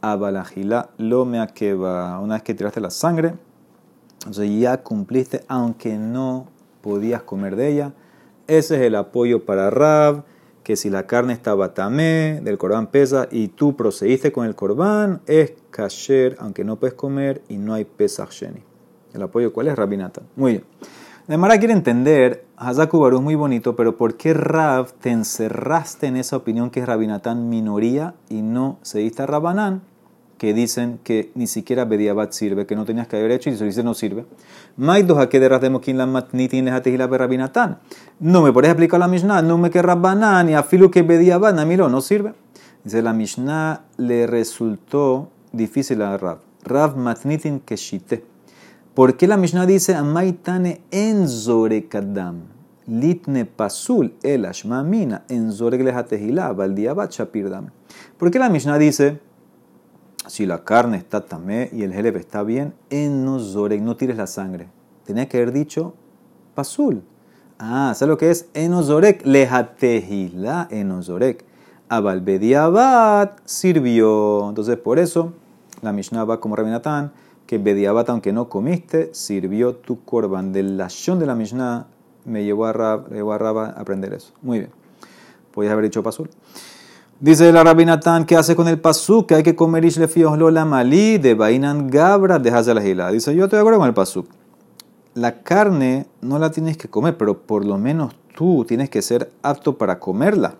Abalajila 0.00 0.90
lo 0.98 1.24
me. 1.24 2.20
Una 2.20 2.34
vez 2.34 2.42
que 2.42 2.54
tiraste 2.54 2.80
la 2.80 2.90
sangre, 2.90 3.34
entonces 4.18 4.60
ya 4.60 4.82
cumpliste, 4.82 5.44
aunque 5.48 5.96
no 5.96 6.48
podías 6.80 7.22
comer 7.22 7.56
de 7.56 7.68
ella. 7.68 7.92
Ese 8.46 8.76
es 8.76 8.82
el 8.82 8.94
apoyo 8.94 9.44
para 9.44 9.70
Rab, 9.70 10.24
que 10.62 10.76
si 10.76 10.90
la 10.90 11.06
carne 11.06 11.32
estaba 11.32 11.74
tamé, 11.74 12.40
del 12.42 12.58
corbán 12.58 12.88
pesa, 12.88 13.28
y 13.30 13.48
tú 13.48 13.76
procediste 13.76 14.32
con 14.32 14.46
el 14.46 14.54
corbán, 14.54 15.22
es 15.26 15.54
kasher, 15.70 16.36
aunque 16.40 16.64
no 16.64 16.76
puedes 16.76 16.94
comer, 16.94 17.42
y 17.48 17.56
no 17.56 17.74
hay 17.74 17.84
pesach 17.84 18.30
sheni. 18.30 18.62
¿El 19.14 19.22
apoyo 19.22 19.52
cuál 19.52 19.68
es? 19.68 19.76
Rabinata. 19.76 20.22
Muy 20.36 20.52
bien. 20.52 20.64
Mara 21.36 21.58
quiere 21.58 21.74
entender, 21.74 22.46
Hazaku 22.56 23.00
Baru 23.00 23.18
es 23.18 23.22
muy 23.22 23.34
bonito, 23.34 23.76
pero 23.76 23.98
¿por 23.98 24.16
qué 24.16 24.32
Rav 24.32 24.92
te 24.92 25.10
encerraste 25.10 26.06
en 26.06 26.16
esa 26.16 26.38
opinión 26.38 26.70
que 26.70 26.80
es 26.80 26.86
Rabinatán 26.86 27.50
minoría 27.50 28.14
y 28.30 28.40
no 28.40 28.78
seguiste 28.80 29.22
a 29.22 29.26
Rabanán? 29.26 29.82
que 30.38 30.54
dicen 30.54 31.00
que 31.02 31.30
ni 31.34 31.46
siquiera 31.48 31.84
Bediabat 31.84 32.32
sirve, 32.32 32.64
que 32.64 32.76
no 32.76 32.84
tenías 32.84 33.08
que 33.08 33.16
haber 33.16 33.32
hecho 33.32 33.50
y 33.50 33.56
si 33.56 33.64
dice 33.64 33.82
no 33.82 33.92
sirve. 33.92 34.24
No 34.76 34.92
me 38.42 38.52
puedes 38.52 38.70
explicar 38.70 39.00
la 39.00 39.08
Mishnah, 39.08 39.42
no 39.42 39.58
me 39.58 39.70
que 39.70 39.82
Rabbanán 39.82 40.48
y 40.48 40.54
afilu 40.54 40.90
que 40.90 41.02
Bediabat, 41.02 41.66
miro, 41.66 41.88
no 41.88 42.00
sirve. 42.00 42.34
Dice 42.84 43.02
la 43.02 43.12
Mishnah 43.12 43.82
le 43.96 44.28
resultó 44.28 45.28
difícil 45.52 46.00
a 46.02 46.16
Rav. 46.16 46.38
Rav 46.64 46.96
matnitin 46.96 47.60
que 47.60 47.76
shite. 47.76 48.37
¿Por 48.98 49.16
qué 49.16 49.28
la 49.28 49.36
Mishnah 49.36 49.64
dice 49.64 49.94
Amaitane 49.94 50.80
en 50.90 51.28
Zorekadam? 51.28 52.40
Litne 52.88 53.44
pasul 53.44 54.14
el 54.24 54.44
ashmamina 54.44 55.22
en 55.28 55.52
shapirdam. 55.52 57.70
¿Por 58.18 58.30
qué 58.32 58.40
la 58.40 58.48
Mishnah 58.48 58.76
dice 58.76 59.20
si 60.26 60.46
la 60.46 60.64
carne 60.64 60.96
está 60.96 61.24
tamé 61.24 61.70
y 61.72 61.84
el 61.84 61.92
helep 61.92 62.16
está 62.16 62.42
bien, 62.42 62.74
en 62.90 63.24
no 63.24 63.38
no 63.38 63.96
tires 63.96 64.16
la 64.16 64.26
sangre. 64.26 64.66
Tenía 65.04 65.28
que 65.28 65.36
haber 65.36 65.52
dicho 65.52 65.94
pasul. 66.56 67.04
Ah, 67.60 67.92
¿sabes 67.94 68.10
lo 68.10 68.18
que 68.18 68.32
es? 68.32 68.48
Enozorek, 68.52 69.24
lejatehila 69.24 70.66
enozorek. 70.72 71.44
Abalbediabat 71.88 73.38
sirvió. 73.44 74.48
Entonces, 74.48 74.76
por 74.76 74.98
eso, 74.98 75.34
la 75.82 75.92
Mishnah 75.92 76.24
va 76.24 76.40
como 76.40 76.56
Rabinatán, 76.56 77.12
que 77.48 77.56
Bediabat, 77.56 78.10
aunque 78.10 78.30
no 78.30 78.50
comiste, 78.50 79.08
sirvió 79.14 79.74
tu 79.74 80.04
korban. 80.04 80.52
Del 80.52 80.76
lashon 80.76 81.18
de 81.18 81.24
la 81.24 81.34
Mishnah 81.34 81.86
me 82.26 82.44
llevó 82.44 82.66
a 82.66 82.74
Rab, 82.74 83.10
llevó 83.10 83.32
a, 83.32 83.70
aprender 83.70 84.12
eso. 84.12 84.34
Muy 84.42 84.58
bien. 84.58 84.70
Podías 85.54 85.72
haber 85.72 85.86
dicho 85.86 86.02
pasul. 86.02 86.28
Dice 87.18 87.50
la 87.50 87.64
Rabinatán, 87.64 88.26
¿qué 88.26 88.36
hace 88.36 88.54
con 88.54 88.68
el 88.68 88.78
pasuk? 88.78 89.28
Que 89.28 89.36
hay 89.36 89.42
que 89.42 89.56
comer 89.56 89.82
ishlefios 89.86 90.36
lola 90.36 90.66
malí 90.66 91.16
de 91.16 91.32
bainan 91.32 91.88
gabra 91.88 92.38
de 92.38 92.50
la 92.50 93.10
Dice, 93.10 93.34
yo 93.34 93.48
de 93.48 93.58
acuerdo 93.58 93.78
con 93.78 93.88
el 93.88 93.94
pasuk. 93.94 94.28
La 95.14 95.42
carne 95.42 96.06
no 96.20 96.38
la 96.38 96.50
tienes 96.50 96.76
que 96.76 96.88
comer, 96.88 97.16
pero 97.16 97.46
por 97.46 97.64
lo 97.64 97.78
menos 97.78 98.14
tú 98.36 98.66
tienes 98.68 98.90
que 98.90 99.00
ser 99.00 99.32
apto 99.42 99.78
para 99.78 99.98
comerla. 99.98 100.56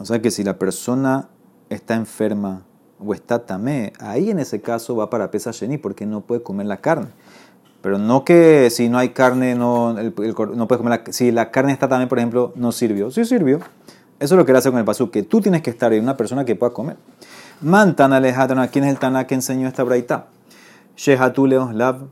O 0.00 0.04
sea 0.04 0.20
que 0.20 0.32
si 0.32 0.42
la 0.42 0.58
persona 0.58 1.28
está 1.68 1.94
enferma 1.94 2.64
o 3.04 3.14
está 3.14 3.46
tamé, 3.46 3.92
ahí 3.98 4.30
en 4.30 4.38
ese 4.38 4.60
caso 4.60 4.96
va 4.96 5.10
para 5.10 5.30
pesa 5.30 5.50
sheni 5.52 5.78
porque 5.78 6.06
no 6.06 6.20
puede 6.20 6.42
comer 6.42 6.66
la 6.66 6.78
carne. 6.78 7.08
Pero 7.82 7.98
no 7.98 8.24
que 8.24 8.68
si 8.70 8.88
no 8.88 8.98
hay 8.98 9.10
carne, 9.10 9.54
no, 9.54 9.94
no 9.94 10.12
puedes 10.12 10.34
comer 10.34 11.02
la 11.06 11.12
Si 11.12 11.30
la 11.30 11.50
carne 11.50 11.72
está 11.72 11.88
tamé, 11.88 12.06
por 12.06 12.18
ejemplo, 12.18 12.52
no 12.54 12.72
sirvió. 12.72 13.10
Sí 13.10 13.24
sirvió. 13.24 13.60
Eso 14.18 14.34
es 14.34 14.38
lo 14.38 14.44
que 14.44 14.52
él 14.52 14.56
hace 14.56 14.70
con 14.70 14.78
el 14.78 14.84
pasú, 14.84 15.10
que 15.10 15.22
tú 15.22 15.40
tienes 15.40 15.62
que 15.62 15.70
estar 15.70 15.92
en 15.94 16.02
una 16.02 16.16
persona 16.18 16.44
que 16.44 16.54
pueda 16.54 16.74
comer. 16.74 16.98
Mantan 17.62 18.12
alejatana, 18.12 18.68
¿quién 18.68 18.84
es 18.84 18.90
el 18.90 18.98
Tana 18.98 19.26
que 19.26 19.34
enseñó 19.34 19.66
esta 19.66 19.82
braita? 19.82 20.26
Shehatu 20.94 21.46
lav, 21.46 22.02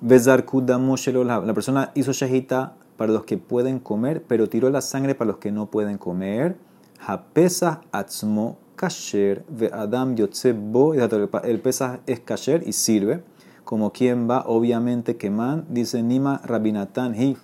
bezar. 0.00 0.44
La 0.46 1.54
persona 1.54 1.90
hizo 1.96 2.12
shehita 2.12 2.74
para 2.96 3.12
los 3.12 3.24
que 3.24 3.38
pueden 3.38 3.80
comer, 3.80 4.22
pero 4.28 4.48
tiró 4.48 4.70
la 4.70 4.80
sangre 4.80 5.16
para 5.16 5.32
los 5.32 5.38
que 5.38 5.50
no 5.50 5.66
pueden 5.66 5.98
comer. 5.98 6.56
Hapesa 7.04 7.80
atzmo 7.90 8.58
kasher, 8.78 9.44
ve 9.48 9.70
adam 9.72 10.16
yotzebo, 10.16 10.94
el 10.94 11.60
pesa 11.60 12.00
es 12.06 12.20
kasher 12.20 12.62
y 12.66 12.72
sirve. 12.72 13.22
Como 13.64 13.92
quien 13.92 14.30
va, 14.30 14.44
obviamente, 14.46 15.16
queman, 15.18 15.66
dice 15.68 16.02
Nima 16.02 16.40
Rabinatan 16.42 17.14
hi 17.14 17.36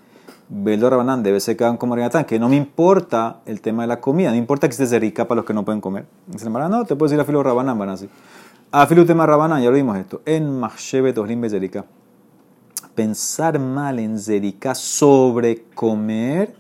Velo 0.48 0.90
Rabanán 0.90 1.22
debe 1.22 1.40
ser 1.40 1.56
que 1.56 1.76
como 1.78 1.96
Rabanán, 1.96 2.24
que 2.26 2.38
no 2.38 2.48
me 2.48 2.56
importa 2.56 3.40
el 3.46 3.60
tema 3.60 3.82
de 3.82 3.88
la 3.88 4.00
comida, 4.00 4.30
no 4.30 4.36
importa 4.36 4.68
que 4.68 4.82
esté 4.82 4.98
rica 4.98 5.26
para 5.26 5.36
los 5.36 5.44
que 5.44 5.54
no 5.54 5.64
pueden 5.64 5.80
comer. 5.80 6.06
Dice 6.26 6.48
no, 6.50 6.84
te 6.84 6.96
puedes 6.96 7.12
ir 7.12 7.20
a 7.20 7.24
filo 7.24 7.42
Rabanán, 7.42 7.78
van 7.78 7.88
así. 7.90 8.08
A 8.70 8.86
filo 8.86 9.06
tema 9.06 9.26
Rabanán, 9.26 9.62
ya 9.62 9.70
lo 9.70 9.76
vimos 9.76 9.96
esto. 9.96 10.20
En 10.24 10.58
Machshebe 10.58 11.12
Toslim 11.12 11.40
Bezerika. 11.40 11.84
Pensar 12.94 13.58
mal 13.58 13.98
en 13.98 14.18
Zerika 14.18 14.74
sobre 14.74 15.64
comer 15.74 16.54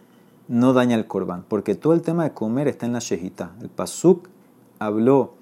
no 0.48 0.72
daña 0.72 0.96
el 0.96 1.06
corbán, 1.06 1.44
porque 1.46 1.74
todo 1.74 1.92
el 1.92 2.02
tema 2.02 2.24
de 2.24 2.32
comer 2.32 2.68
está 2.68 2.86
en 2.86 2.94
la 2.94 2.98
shejita. 2.98 3.52
El 3.60 3.68
Pasuk 3.68 4.28
habló 4.78 5.34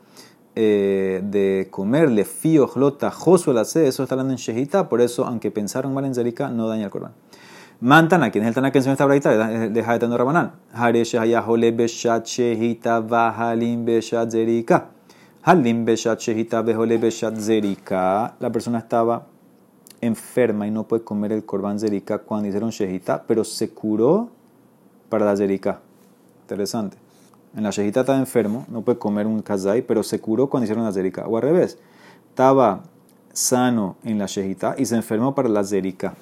eh, 0.54 1.22
de 1.24 1.68
comer, 1.70 2.10
le 2.10 2.24
fío, 2.24 2.66
jlota, 2.66 3.10
josuel, 3.10 3.58
eso 3.58 3.80
está 4.02 4.14
hablando 4.14 4.32
en 4.32 4.38
shejita, 4.38 4.88
por 4.88 5.00
eso, 5.00 5.24
aunque 5.24 5.50
pensaron 5.50 5.94
mal 5.94 6.04
en 6.04 6.14
Zerika, 6.14 6.48
no 6.48 6.68
daña 6.68 6.84
el 6.84 6.90
corbán. 6.90 7.12
Mantana, 7.80 8.30
¿quién 8.30 8.44
es 8.44 8.48
el 8.48 8.54
Tana 8.54 8.70
que 8.70 8.78
enseñó 8.78 8.92
esta 8.92 9.06
braita? 9.06 9.34
Deja 9.68 9.92
de 9.94 9.98
tener 9.98 10.16
Rabanán. 10.16 10.52
Hare 10.72 11.02
Shehayahole 11.02 11.72
Beshat 11.72 12.26
Shehita 12.26 13.00
Vahalim 13.00 13.84
Beshat 13.84 14.30
Zerika. 14.30 14.90
Halim 15.42 15.84
Beshat 15.84 16.20
Shehita 16.20 16.62
Behole 16.62 16.96
Beshat 16.98 17.36
Zerika. 17.38 18.36
La 18.38 18.52
persona 18.52 18.78
estaba 18.78 19.26
enferma 20.00 20.68
y 20.68 20.70
no 20.70 20.84
puede 20.84 21.02
comer 21.02 21.32
el 21.32 21.44
korban 21.44 21.80
Zerika 21.80 22.18
cuando 22.18 22.46
hicieron 22.46 22.70
Shehita, 22.70 23.24
pero 23.26 23.42
se 23.42 23.70
curó 23.70 24.28
para 25.08 25.24
la 25.24 25.36
Zerika. 25.36 25.80
Interesante. 26.42 26.96
En 27.54 27.62
la 27.62 27.70
Shehita 27.70 28.00
estaba 28.00 28.18
enfermo, 28.18 28.64
no 28.68 28.82
puede 28.82 28.98
comer 28.98 29.26
un 29.26 29.42
kazai, 29.42 29.82
pero 29.82 30.02
se 30.02 30.20
curó 30.20 30.48
cuando 30.48 30.64
hicieron 30.64 30.84
la 30.84 30.92
Zerika. 30.92 31.26
O 31.26 31.36
al 31.36 31.42
revés, 31.42 31.78
estaba 32.28 32.82
sano 33.32 33.96
en 34.04 34.18
la 34.18 34.26
Shehita 34.26 34.74
y 34.78 34.86
se 34.86 34.96
enfermó 34.96 35.34
para 35.34 35.48
la 35.48 35.62
Zerika 35.64 36.14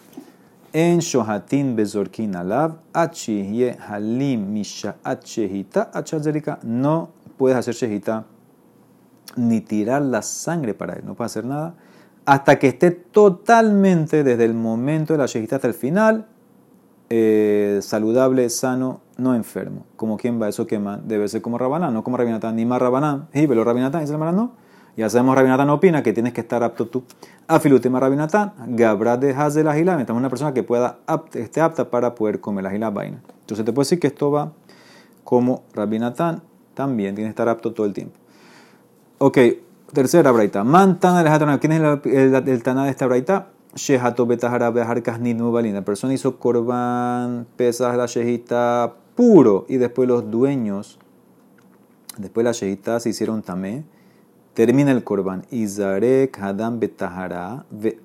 en 0.72 1.00
shohatin 1.00 1.74
bezorkin 1.76 2.36
alav, 2.36 2.78
ye 3.12 3.76
halim 3.88 4.52
misha 4.52 4.96
shehita 5.24 5.90
achazerika. 5.92 6.58
No 6.62 7.10
puedes 7.36 7.56
hacer 7.56 7.74
shehita 7.74 8.24
ni 9.36 9.60
tirar 9.60 10.02
la 10.02 10.22
sangre 10.22 10.74
para 10.74 10.94
él, 10.94 11.02
no 11.04 11.14
puedes 11.14 11.32
hacer 11.32 11.44
nada 11.44 11.74
hasta 12.26 12.58
que 12.58 12.68
esté 12.68 12.90
totalmente 12.90 14.22
desde 14.22 14.44
el 14.44 14.54
momento 14.54 15.14
de 15.14 15.18
la 15.18 15.26
shehita 15.26 15.56
hasta 15.56 15.68
el 15.68 15.74
final 15.74 16.26
eh, 17.08 17.80
saludable, 17.82 18.48
sano, 18.50 19.00
no 19.20 19.34
enfermo. 19.34 19.86
Como 19.96 20.16
quien 20.16 20.40
va 20.40 20.48
eso 20.48 20.66
quema, 20.66 20.98
debe 21.02 21.28
ser 21.28 21.42
como 21.42 21.58
Rabanán, 21.58 21.94
no 21.94 22.02
como 22.02 22.16
Rabinatán, 22.16 22.56
ni 22.56 22.64
más 22.64 22.80
Rabanán. 22.80 23.28
Y 23.32 23.46
pero 23.46 23.64
Rabinatán, 23.64 24.00
dice 24.00 24.14
el 24.14 24.20
no. 24.20 24.52
Ya 24.96 25.08
sabemos, 25.08 25.34
Rabinatán 25.36 25.70
opina 25.70 26.02
que 26.02 26.12
tienes 26.12 26.32
que 26.32 26.40
estar 26.40 26.62
apto 26.62 26.86
tú. 26.86 27.04
Afilutema 27.46 28.00
Rabinatán, 28.00 28.52
Gabra 28.76 29.16
de 29.16 29.34
la 29.64 29.74
Gila, 29.74 30.00
estamos 30.00 30.20
una 30.20 30.28
persona 30.28 30.52
que 30.52 30.62
pueda 30.62 30.98
esté 31.34 31.60
apta 31.60 31.90
para 31.90 32.14
poder 32.14 32.40
comer 32.40 32.64
la 32.64 32.70
Gila 32.70 32.90
vaina. 32.90 33.22
Entonces 33.40 33.64
te 33.64 33.72
puedo 33.72 33.84
decir 33.84 33.98
que 34.00 34.08
esto 34.08 34.30
va 34.30 34.52
como 35.24 35.62
Rabinatán, 35.74 36.42
también 36.74 37.14
tiene 37.14 37.28
que 37.28 37.30
estar 37.30 37.48
apto 37.48 37.72
todo 37.72 37.86
el 37.86 37.92
tiempo. 37.92 38.16
Ok, 39.18 39.38
tercera 39.92 40.32
braita. 40.32 40.64
Mantan 40.64 41.16
alejatana. 41.16 41.60
¿Quién 41.60 41.72
es 41.72 41.80
el, 41.80 42.48
el, 42.48 42.62
taná 42.62 42.84
de 42.84 42.90
esta 42.90 43.06
braita? 43.06 43.48
Shehato 43.74 44.26
betahara 44.26 44.70
beharkas 44.70 45.20
nubalina. 45.20 45.80
La 45.80 45.84
persona 45.84 46.14
hizo 46.14 46.38
korban, 46.38 47.46
pesas 47.56 47.96
la 47.96 48.06
shejita 48.06 48.94
puro 49.20 49.66
y 49.68 49.76
después 49.76 50.08
los 50.08 50.30
dueños, 50.30 50.98
después 52.16 52.42
la 52.42 52.52
shejita 52.52 53.00
se 53.00 53.10
hicieron 53.10 53.42
tamé 53.42 53.84
Termina 54.54 54.92
el 54.92 55.04
korban. 55.04 55.44
Izarek 55.50 56.38
hadam 56.38 56.80
betahara 56.80 57.66
ve 57.70 58.00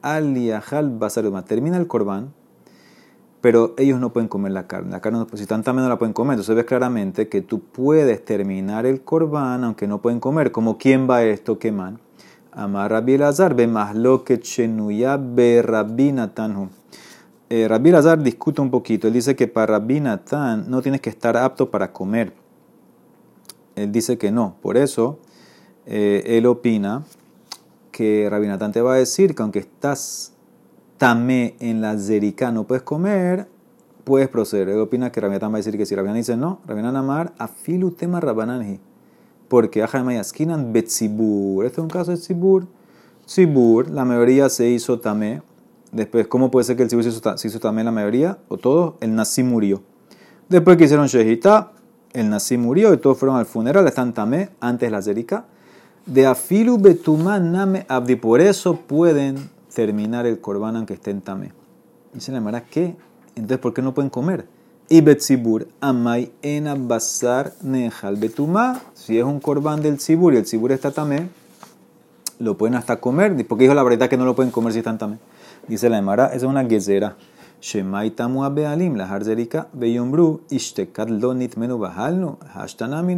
basaruma. 1.00 1.46
Termina 1.46 1.78
el 1.78 1.88
korban, 1.88 2.34
pero 3.40 3.74
ellos 3.78 3.98
no 4.02 4.12
pueden 4.12 4.28
comer 4.28 4.52
la 4.52 4.68
carne. 4.68 4.92
La 4.92 5.00
carne, 5.00 5.20
no, 5.20 5.28
si 5.34 5.44
están 5.44 5.64
también 5.64 5.84
no 5.86 5.90
la 5.90 5.98
pueden 5.98 6.12
comer. 6.12 6.34
Entonces 6.34 6.54
ves 6.54 6.66
claramente 6.66 7.30
que 7.30 7.42
tú 7.42 7.62
puedes 7.62 8.24
terminar 8.26 8.86
el 8.86 9.02
korban 9.02 9.64
aunque 9.64 9.88
no 9.88 10.02
pueden 10.02 10.20
comer. 10.20 10.52
Como 10.52 10.78
quién 10.78 11.10
va 11.10 11.24
esto, 11.24 11.58
queman. 11.58 12.00
Amar 12.52 12.92
Rabbi 12.92 13.14
Elazar, 13.14 13.56
lo 13.96 14.26
que 14.26 14.40
chenuya 14.42 15.18
be 15.18 15.62
Rabbi 15.64 16.12
Natanhu. 16.12 16.68
Eh, 17.50 17.68
Rabbi 17.68 17.90
Elazar 17.90 18.22
discute 18.22 18.62
un 18.62 18.72
poquito. 18.72 19.08
Él 19.08 19.14
dice 19.14 19.36
que 19.36 19.48
para 19.48 19.78
Rabbi 19.78 20.00
Natan 20.00 20.70
no 20.70 20.82
tienes 20.82 21.02
que 21.02 21.10
estar 21.10 21.38
apto 21.38 21.70
para 21.70 21.92
comer. 21.92 22.34
Él 23.76 23.92
dice 23.92 24.18
que 24.18 24.32
no. 24.32 24.56
Por 24.62 24.78
eso 24.78 25.20
eh, 25.86 26.24
él 26.26 26.46
opina 26.46 27.04
que 27.92 28.28
Rabinatán 28.30 28.72
te 28.72 28.82
va 28.82 28.96
a 28.96 28.98
decir 28.98 29.36
que 29.36 29.44
aunque 29.44 29.60
estás 29.60 30.34
tamé 30.98 31.56
en 31.60 31.82
la 31.82 31.98
zerika 31.98 32.52
no 32.52 32.66
puedes 32.66 32.84
comer, 32.84 33.48
puedes 34.04 34.28
proceder. 34.28 34.70
Él 34.70 34.80
opina 34.80 35.12
que 35.12 35.22
Rabinatán 35.22 35.52
va 35.52 35.58
a 35.58 35.58
decir 35.58 35.78
que 35.78 35.86
si 35.86 35.96
Rabinatán 35.96 36.20
dice 36.20 36.38
no, 36.38 36.60
Rabinatán 36.66 36.96
amar 36.96 37.34
afilu 37.38 37.92
tema 37.92 38.20
rabananji. 38.20 38.80
Porque 39.48 39.84
Ajamayaskinan 39.84 40.74
Betzibur. 40.74 41.66
Este 41.66 41.80
es 41.80 41.84
un 41.84 41.90
caso 41.90 42.10
de 42.12 42.18
Tzibur. 42.18 42.66
Tzibur, 43.28 43.90
la 43.92 44.04
mayoría 44.04 44.50
se 44.50 44.68
hizo 44.70 45.00
tamé. 45.00 45.44
Después, 45.96 46.28
¿cómo 46.28 46.52
puede 46.52 46.66
ser 46.66 46.76
que 46.76 46.84
el 46.84 46.90
Tzibur 46.90 47.06
se 47.06 47.10
hizo, 47.10 47.38
se 47.38 47.60
tamé 47.60 47.82
la 47.82 47.92
mayoría? 47.92 48.38
O 48.50 48.58
todos, 48.58 48.96
el 49.00 49.16
Nasi 49.16 49.44
murió. 49.44 49.82
Después 50.50 50.76
que 50.76 50.84
hicieron 50.84 51.08
Shehita, 51.08 51.72
el 52.12 52.30
Nasi 52.30 52.58
murió 52.58 52.94
y 52.94 52.98
todos 52.98 53.18
fueron 53.18 53.38
al 53.38 53.46
funeral, 53.46 53.88
están 53.88 54.14
tamé 54.14 54.50
antes 54.60 54.92
la 54.92 55.02
Zerika. 55.02 55.46
De 56.06 56.26
afilu 56.26 56.78
betumá 56.78 57.40
name 57.40 57.86
abdi. 57.88 58.18
Por 58.18 58.42
eso 58.42 58.76
pueden 58.76 59.50
terminar 59.74 60.26
el 60.26 60.42
korban 60.42 60.76
aunque 60.76 60.96
estén 60.96 61.22
tamé. 61.22 61.54
Dice 62.14 62.34
la 62.34 62.42
Mara, 62.42 62.66
¿qué? 62.66 62.98
Entonces, 63.36 63.60
¿por 63.60 63.74
qué 63.74 63.82
no 63.82 63.94
pueden 63.94 64.10
comer? 64.10 64.50
Y 64.90 65.00
betzibur, 65.00 65.66
amay 65.80 66.30
en 66.42 66.90
basar 66.90 67.54
nejal 67.62 68.18
betumá. 68.18 68.82
Si 68.94 69.18
es 69.18 69.24
un 69.24 69.40
korban 69.40 69.82
del 69.82 69.96
tzibur 69.96 70.34
y 70.34 70.38
el 70.38 70.44
tzibur 70.44 70.74
está 70.74 70.92
tamé, 70.92 71.30
lo 72.38 72.58
pueden 72.58 72.76
hasta 72.76 72.98
comer. 72.98 73.48
Porque 73.48 73.64
dijo 73.64 73.74
la 73.74 73.84
verdad 73.84 74.10
que 74.10 74.18
no 74.18 74.26
lo 74.26 74.36
pueden 74.36 74.52
comer 74.52 74.74
si 74.74 74.80
están 74.80 74.98
tamé. 74.98 75.20
Dice 75.68 75.90
la 75.90 76.02
Mara, 76.02 76.28
esa 76.28 76.36
es 76.36 76.44
una 76.44 76.64
gezera. 76.66 77.16
Shemai 77.62 78.12
tamu 78.12 78.48
bealim, 78.54 78.96
la 78.96 79.10
harzerika, 79.10 79.68
beyombru, 79.74 80.42
ishtekat 80.50 81.10
lo 81.10 81.34
nitmenu 81.34 81.80
bahalnu, 81.80 82.38
hashtanami. 82.54 83.18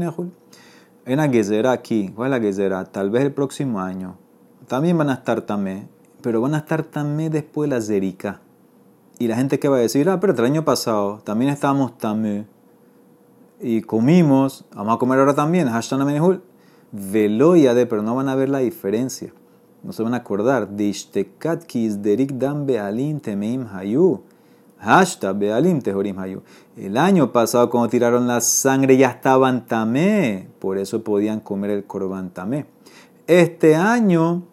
Hay 1.05 1.13
una 1.13 1.29
gezera 1.29 1.71
aquí. 1.71 2.11
¿Cuál 2.15 2.33
es 2.33 2.39
la 2.39 2.45
gezera? 2.45 2.85
Tal 2.85 3.09
vez 3.09 3.23
el 3.23 3.33
próximo 3.33 3.81
año. 3.81 4.17
También 4.67 4.97
van 4.97 5.09
a 5.09 5.15
estar 5.15 5.41
tamé, 5.41 5.87
pero 6.21 6.39
van 6.39 6.53
a 6.55 6.59
estar 6.59 6.83
tamé 6.83 7.29
después 7.29 7.69
de 7.69 7.75
la 7.75 7.81
zerika. 7.81 8.41
Y 9.19 9.27
la 9.27 9.35
gente 9.35 9.59
que 9.59 9.67
va 9.67 9.77
a 9.77 9.79
decir, 9.79 10.09
ah, 10.09 10.19
pero 10.19 10.33
el 10.33 10.45
año 10.45 10.63
pasado 10.63 11.19
también 11.23 11.51
estábamos 11.51 11.97
tamé 11.97 12.45
y 13.59 13.81
comimos, 13.81 14.65
vamos 14.73 14.95
a 14.95 14.99
comer 14.99 15.19
ahora 15.19 15.33
también, 15.33 15.67
hashtag 15.69 16.01
amenehul. 16.01 16.41
de, 16.91 17.87
pero 17.89 18.01
no 18.01 18.15
van 18.15 18.29
a 18.29 18.35
ver 18.35 18.49
la 18.49 18.59
diferencia. 18.59 19.33
No 19.87 19.93
se 19.93 20.03
van 20.03 20.13
a 20.13 20.17
acordar. 20.17 20.75
Dishtekat 20.75 21.63
kis 21.63 22.01
derik 22.03 22.33
bealim 22.33 23.21
temeim 23.21 23.65
hayu. 23.67 24.21
Hashtag 24.79 25.39
bealim 25.39 25.81
tehorim 25.81 26.17
hayu. 26.17 26.41
El 26.75 26.97
año 26.97 27.31
pasado, 27.31 27.69
cuando 27.69 27.87
tiraron 27.87 28.27
la 28.27 28.41
sangre, 28.41 28.97
ya 28.97 29.11
estaban 29.11 29.65
tamé. 29.65 30.49
Por 30.59 30.77
eso 30.77 31.01
podían 31.05 31.39
comer 31.39 31.69
el 31.69 31.85
korban 31.85 32.31
tamé. 32.31 32.65
Este 33.27 33.75
año, 33.75 34.43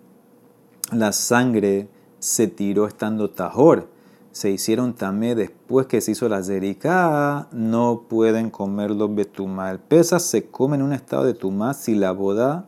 la 0.92 1.10
sangre 1.10 1.88
se 2.20 2.46
tiró 2.46 2.86
estando 2.86 3.28
tajor 3.30 3.88
se 4.34 4.50
hicieron 4.50 4.94
tamé 4.94 5.36
después 5.36 5.86
que 5.86 6.00
se 6.00 6.10
hizo 6.10 6.28
la 6.28 6.42
zerika, 6.42 7.46
no 7.52 8.02
pueden 8.08 8.50
comerlo 8.50 9.08
betumá. 9.08 9.70
El 9.70 9.78
pesa 9.78 10.18
se 10.18 10.48
come 10.48 10.74
en 10.74 10.82
un 10.82 10.92
estado 10.92 11.22
de 11.22 11.34
tumá 11.34 11.72
si 11.72 11.94
la 11.94 12.10
boda 12.10 12.66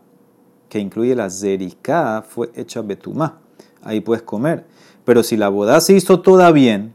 que 0.76 0.82
incluye 0.82 1.14
la 1.14 1.30
zerika 1.30 2.24
fue 2.28 2.50
hecha 2.54 2.82
betumá. 2.82 3.38
Ahí 3.82 4.00
puedes 4.00 4.22
comer. 4.22 4.66
Pero 5.04 5.22
si 5.22 5.36
la 5.36 5.48
boda 5.48 5.80
se 5.80 5.94
hizo 5.94 6.20
toda 6.20 6.52
bien 6.52 6.92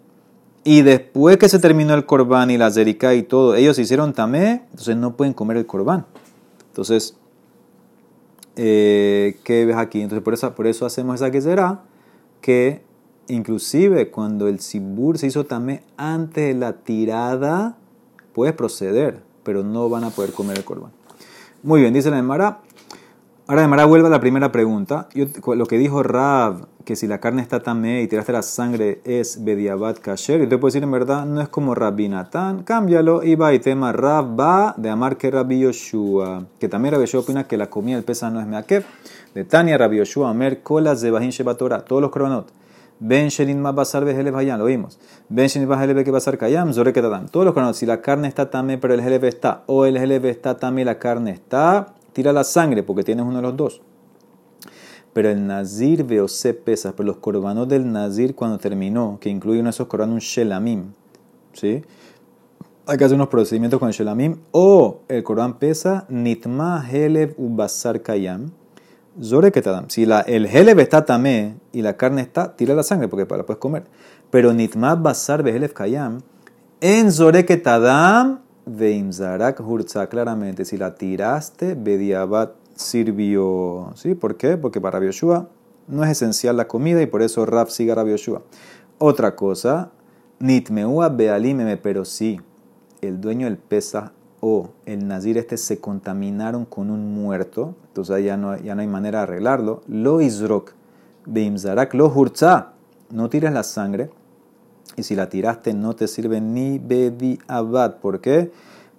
y 0.63 0.81
después 0.81 1.37
que 1.37 1.49
se 1.49 1.59
terminó 1.59 1.93
el 1.93 2.05
corbán 2.05 2.51
y 2.51 2.57
la 2.57 2.69
zerika 2.69 3.13
y 3.15 3.23
todo, 3.23 3.55
ellos 3.55 3.79
hicieron 3.79 4.13
tamé, 4.13 4.65
entonces 4.69 4.95
no 4.95 5.15
pueden 5.15 5.33
comer 5.33 5.57
el 5.57 5.65
corbán. 5.65 6.05
Entonces, 6.67 7.17
eh, 8.55 9.37
¿qué 9.43 9.65
ves 9.65 9.77
aquí? 9.77 10.01
Entonces 10.01 10.23
por 10.23 10.33
eso, 10.33 10.53
por 10.53 10.67
eso 10.67 10.85
hacemos 10.85 11.15
esa 11.15 11.31
que 11.31 11.41
será 11.41 11.81
que 12.41 12.81
Inclusive 13.31 14.11
cuando 14.11 14.49
el 14.49 14.59
sibur 14.59 15.17
se 15.17 15.27
hizo 15.27 15.45
también 15.45 15.81
antes 15.95 16.53
de 16.53 16.59
la 16.59 16.73
tirada, 16.73 17.77
puedes 18.33 18.53
proceder, 18.53 19.21
pero 19.43 19.63
no 19.63 19.87
van 19.87 20.03
a 20.03 20.09
poder 20.09 20.33
comer 20.33 20.57
el 20.57 20.65
corbán. 20.65 20.91
Muy 21.63 21.79
bien, 21.79 21.93
dice 21.93 22.11
la 22.11 22.17
Emara. 22.17 22.59
Ahora 23.51 23.65
Emara 23.65 23.83
vuelve 23.83 24.07
a 24.07 24.09
la 24.09 24.21
primera 24.21 24.49
pregunta. 24.49 25.09
lo 25.13 25.65
que 25.65 25.77
dijo 25.77 26.03
Rav, 26.03 26.67
que 26.85 26.95
si 26.95 27.05
la 27.05 27.19
carne 27.19 27.41
está 27.41 27.59
tamé 27.59 28.01
y 28.01 28.07
tiraste 28.07 28.31
la 28.31 28.43
sangre 28.43 29.01
es 29.03 29.43
bediabat 29.43 29.99
kasher, 29.99 30.39
yo 30.39 30.47
te 30.47 30.57
puedo 30.57 30.69
decir 30.69 30.83
en 30.83 30.91
verdad, 30.91 31.25
no 31.25 31.41
es 31.41 31.49
como 31.49 31.75
Rabinatán, 31.75 32.63
cámbialo 32.63 33.23
y 33.23 33.35
va 33.35 33.53
y 33.53 33.59
tema 33.59 33.91
Rav 33.91 34.39
va 34.39 34.73
de 34.77 34.89
amar 34.89 35.17
que 35.17 35.29
Rabbi 35.29 35.59
Yoshua, 35.59 36.45
que 36.61 36.69
también 36.69 36.93
Rabbi 36.93 37.03
Yoshua 37.03 37.19
opina 37.19 37.43
que 37.45 37.57
la 37.57 37.69
comida 37.69 37.97
del 37.97 38.05
pesa 38.05 38.29
no 38.29 38.39
es 38.39 38.47
meakev. 38.47 38.85
De 39.35 39.43
Tania 39.43 39.77
Rabbi 39.77 39.97
Yoshua, 39.97 40.29
Amer, 40.29 40.63
colas 40.63 41.01
de 41.01 41.11
Bajín 41.11 41.31
Shebatora, 41.31 41.83
todos 41.83 42.01
los 42.01 42.09
korbanot 42.09 42.53
Ben 43.03 43.29
Shelin 43.29 43.59
más 43.59 43.75
basar 43.75 44.05
Bejeleb 44.05 44.37
Hayan, 44.37 44.59
lo 44.59 44.65
vimos. 44.65 44.97
Ben 45.27 45.47
Shelin 45.47 45.67
más 45.67 45.83
Heleb 45.83 46.05
que 46.05 46.11
basar 46.11 46.37
Kayam, 46.37 46.71
Zore 46.71 46.93
Ketadam. 46.93 47.27
Todos 47.27 47.47
los 47.47 47.53
conocen. 47.55 47.73
Si 47.73 47.85
la 47.87 47.99
carne 47.99 48.27
está 48.27 48.51
tamé, 48.51 48.77
pero 48.77 48.93
el 48.93 48.99
Heleb 48.99 49.25
está, 49.25 49.63
o 49.65 49.85
el 49.87 49.97
Heleb 49.97 50.27
está 50.27 50.57
tamé, 50.57 50.85
la 50.85 50.99
carne 50.99 51.31
está, 51.31 51.95
tira 52.13 52.33
la 52.33 52.43
sangre 52.43 52.83
porque 52.83 53.03
tienes 53.03 53.25
uno 53.25 53.37
de 53.37 53.41
los 53.41 53.57
dos. 53.57 53.81
Pero 55.13 55.29
el 55.29 55.45
Nazir 55.45 56.05
se 56.27 56.53
pesa, 56.53 56.93
pero 56.95 57.07
los 57.07 57.17
corbanos 57.17 57.67
del 57.67 57.91
Nazir 57.91 58.33
cuando 58.35 58.57
terminó, 58.57 59.17
que 59.19 59.29
incluye 59.29 59.59
uno 59.59 59.69
esos 59.69 59.87
corbanos, 59.87 60.13
un 60.13 60.19
Shelamim, 60.19 60.93
¿sí? 61.53 61.83
Hay 62.87 62.97
que 62.97 63.03
hacer 63.03 63.15
unos 63.15 63.27
procedimientos 63.27 63.79
con 63.79 63.89
el 63.89 63.93
Shelamim, 63.93 64.37
o 64.51 65.01
el 65.07 65.23
corban 65.23 65.59
pesa, 65.59 66.05
Nitma 66.09 66.85
Heleb 66.89 67.35
Ubasar 67.37 68.01
Kayam 68.01 68.51
Zore 69.19 69.51
Si 69.89 70.05
la, 70.05 70.21
el 70.21 70.45
heleb 70.45 70.79
está 70.79 71.05
tamé 71.05 71.55
y 71.73 71.81
la 71.81 71.97
carne 71.97 72.21
está, 72.21 72.55
tira 72.55 72.73
la 72.73 72.83
sangre 72.83 73.09
porque 73.09 73.25
la 73.35 73.45
puedes 73.45 73.59
comer. 73.59 73.83
Pero 74.29 74.53
nitmat 74.53 75.01
basar 75.01 75.43
behelef 75.43 75.73
kayam. 75.73 76.21
En 76.79 77.11
zore 77.11 77.45
ketadam 77.45 78.39
veimzarak 78.77 79.59
hurza. 79.59 80.07
Claramente, 80.07 80.65
si 80.65 80.77
la 80.77 80.95
tiraste, 80.95 81.75
bediabat 81.75 82.51
sirvió. 82.75 83.91
¿Sí? 83.95 84.15
¿Por 84.15 84.37
qué? 84.37 84.57
Porque 84.57 84.81
para 84.81 85.03
Yoshua 85.03 85.49
no 85.87 86.03
es 86.03 86.11
esencial 86.11 86.57
la 86.57 86.67
comida 86.67 87.01
y 87.01 87.05
por 87.05 87.21
eso 87.21 87.45
Rab 87.45 87.69
sigue 87.69 87.91
a 87.91 88.03
Yoshua. 88.03 88.41
Otra 88.97 89.35
cosa, 89.35 89.91
nitmeua 90.39 91.09
bealimeme, 91.09 91.77
pero 91.77 92.05
sí, 92.05 92.39
el 93.01 93.19
dueño 93.19 93.45
del 93.45 93.57
pesa 93.57 94.13
o 94.39 94.69
el 94.85 95.07
nazir 95.07 95.37
este 95.37 95.57
se 95.57 95.79
contaminaron 95.79 96.65
con 96.65 96.89
un 96.89 97.13
muerto, 97.13 97.75
entonces 97.87 98.25
ya 98.25 98.37
no, 98.37 98.57
ya 98.57 98.75
no 98.75 98.81
hay 98.81 98.87
manera 98.87 99.19
de 99.19 99.23
arreglarlo. 99.23 99.81
Lo 99.87 100.21
isrok, 100.21 100.73
beimzarak, 101.25 101.93
lo 101.93 102.07
hurza, 102.07 102.73
no 103.11 103.29
tires 103.29 103.53
la 103.53 103.63
sangre, 103.63 104.09
y 104.95 105.03
si 105.03 105.15
la 105.15 105.29
tiraste 105.29 105.73
no 105.73 105.95
te 105.95 106.07
sirve 106.07 106.41
ni 106.41 106.79
bedi 106.79 107.39
abad. 107.47 107.97
¿Por 107.97 108.21
qué? 108.21 108.51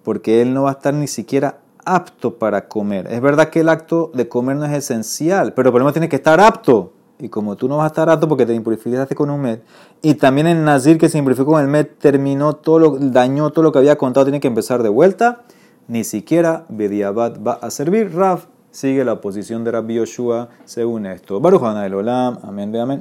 Porque 0.03 0.43
él 0.43 0.55
no 0.55 0.65
va 0.65 0.71
a 0.71 0.73
estar 0.75 0.95
ni 0.95 1.07
siquiera 1.07 1.59
apto 1.85 2.39
para 2.39 2.69
comer. 2.69 3.07
Es 3.11 3.21
verdad 3.21 3.51
que 3.51 3.61
el 3.61 3.69
acto 3.69 4.11
de 4.15 4.29
comer 4.29 4.57
no 4.57 4.65
es 4.65 4.73
esencial, 4.73 5.53
pero 5.55 5.71
por 5.73 5.81
lo 5.81 5.85
menos 5.85 5.95
tiene 5.95 6.09
que 6.09 6.17
estar 6.17 6.41
apto. 6.41 6.93
Y 7.19 7.29
como 7.29 7.57
tú 7.57 7.69
no 7.69 7.77
vas 7.77 7.85
a 7.85 7.87
estar 7.89 8.11
apto 8.11 8.29
porque 8.29 8.47
te 8.47 8.55
impurificaste 8.55 9.15
con 9.15 9.31
un 9.31 9.41
med, 9.41 9.61
y 10.01 10.15
también 10.15 10.49
el 10.49 10.65
nazir 10.65 10.99
que 10.99 11.09
se 11.09 11.19
impurificó 11.19 11.53
con 11.53 11.63
el 11.63 11.69
med 11.69 11.87
terminó 11.99 12.55
todo 12.55 12.79
lo, 12.79 12.99
dañó 12.99 13.51
todo 13.51 13.63
lo 13.63 13.71
que 13.71 13.79
había 13.79 13.97
contado, 13.97 14.27
tiene 14.27 14.41
que 14.41 14.49
empezar 14.49 14.83
de 14.83 14.89
vuelta. 14.89 15.43
Ni 15.89 16.05
siquiera 16.05 16.65
Bediabad 16.69 17.41
va 17.41 17.53
a 17.55 17.71
servir. 17.71 18.15
Raf 18.15 18.47
sigue 18.71 19.05
la 19.05 19.21
posición 19.21 19.63
de 19.63 19.71
Rabbi 19.71 19.95
Yoshua 19.95 20.49
según 20.65 21.07
esto. 21.07 21.41
Baruch 21.41 21.63
del 21.63 21.95
Olam. 21.95 22.39
Amén, 22.43 22.75
amén. 22.75 22.89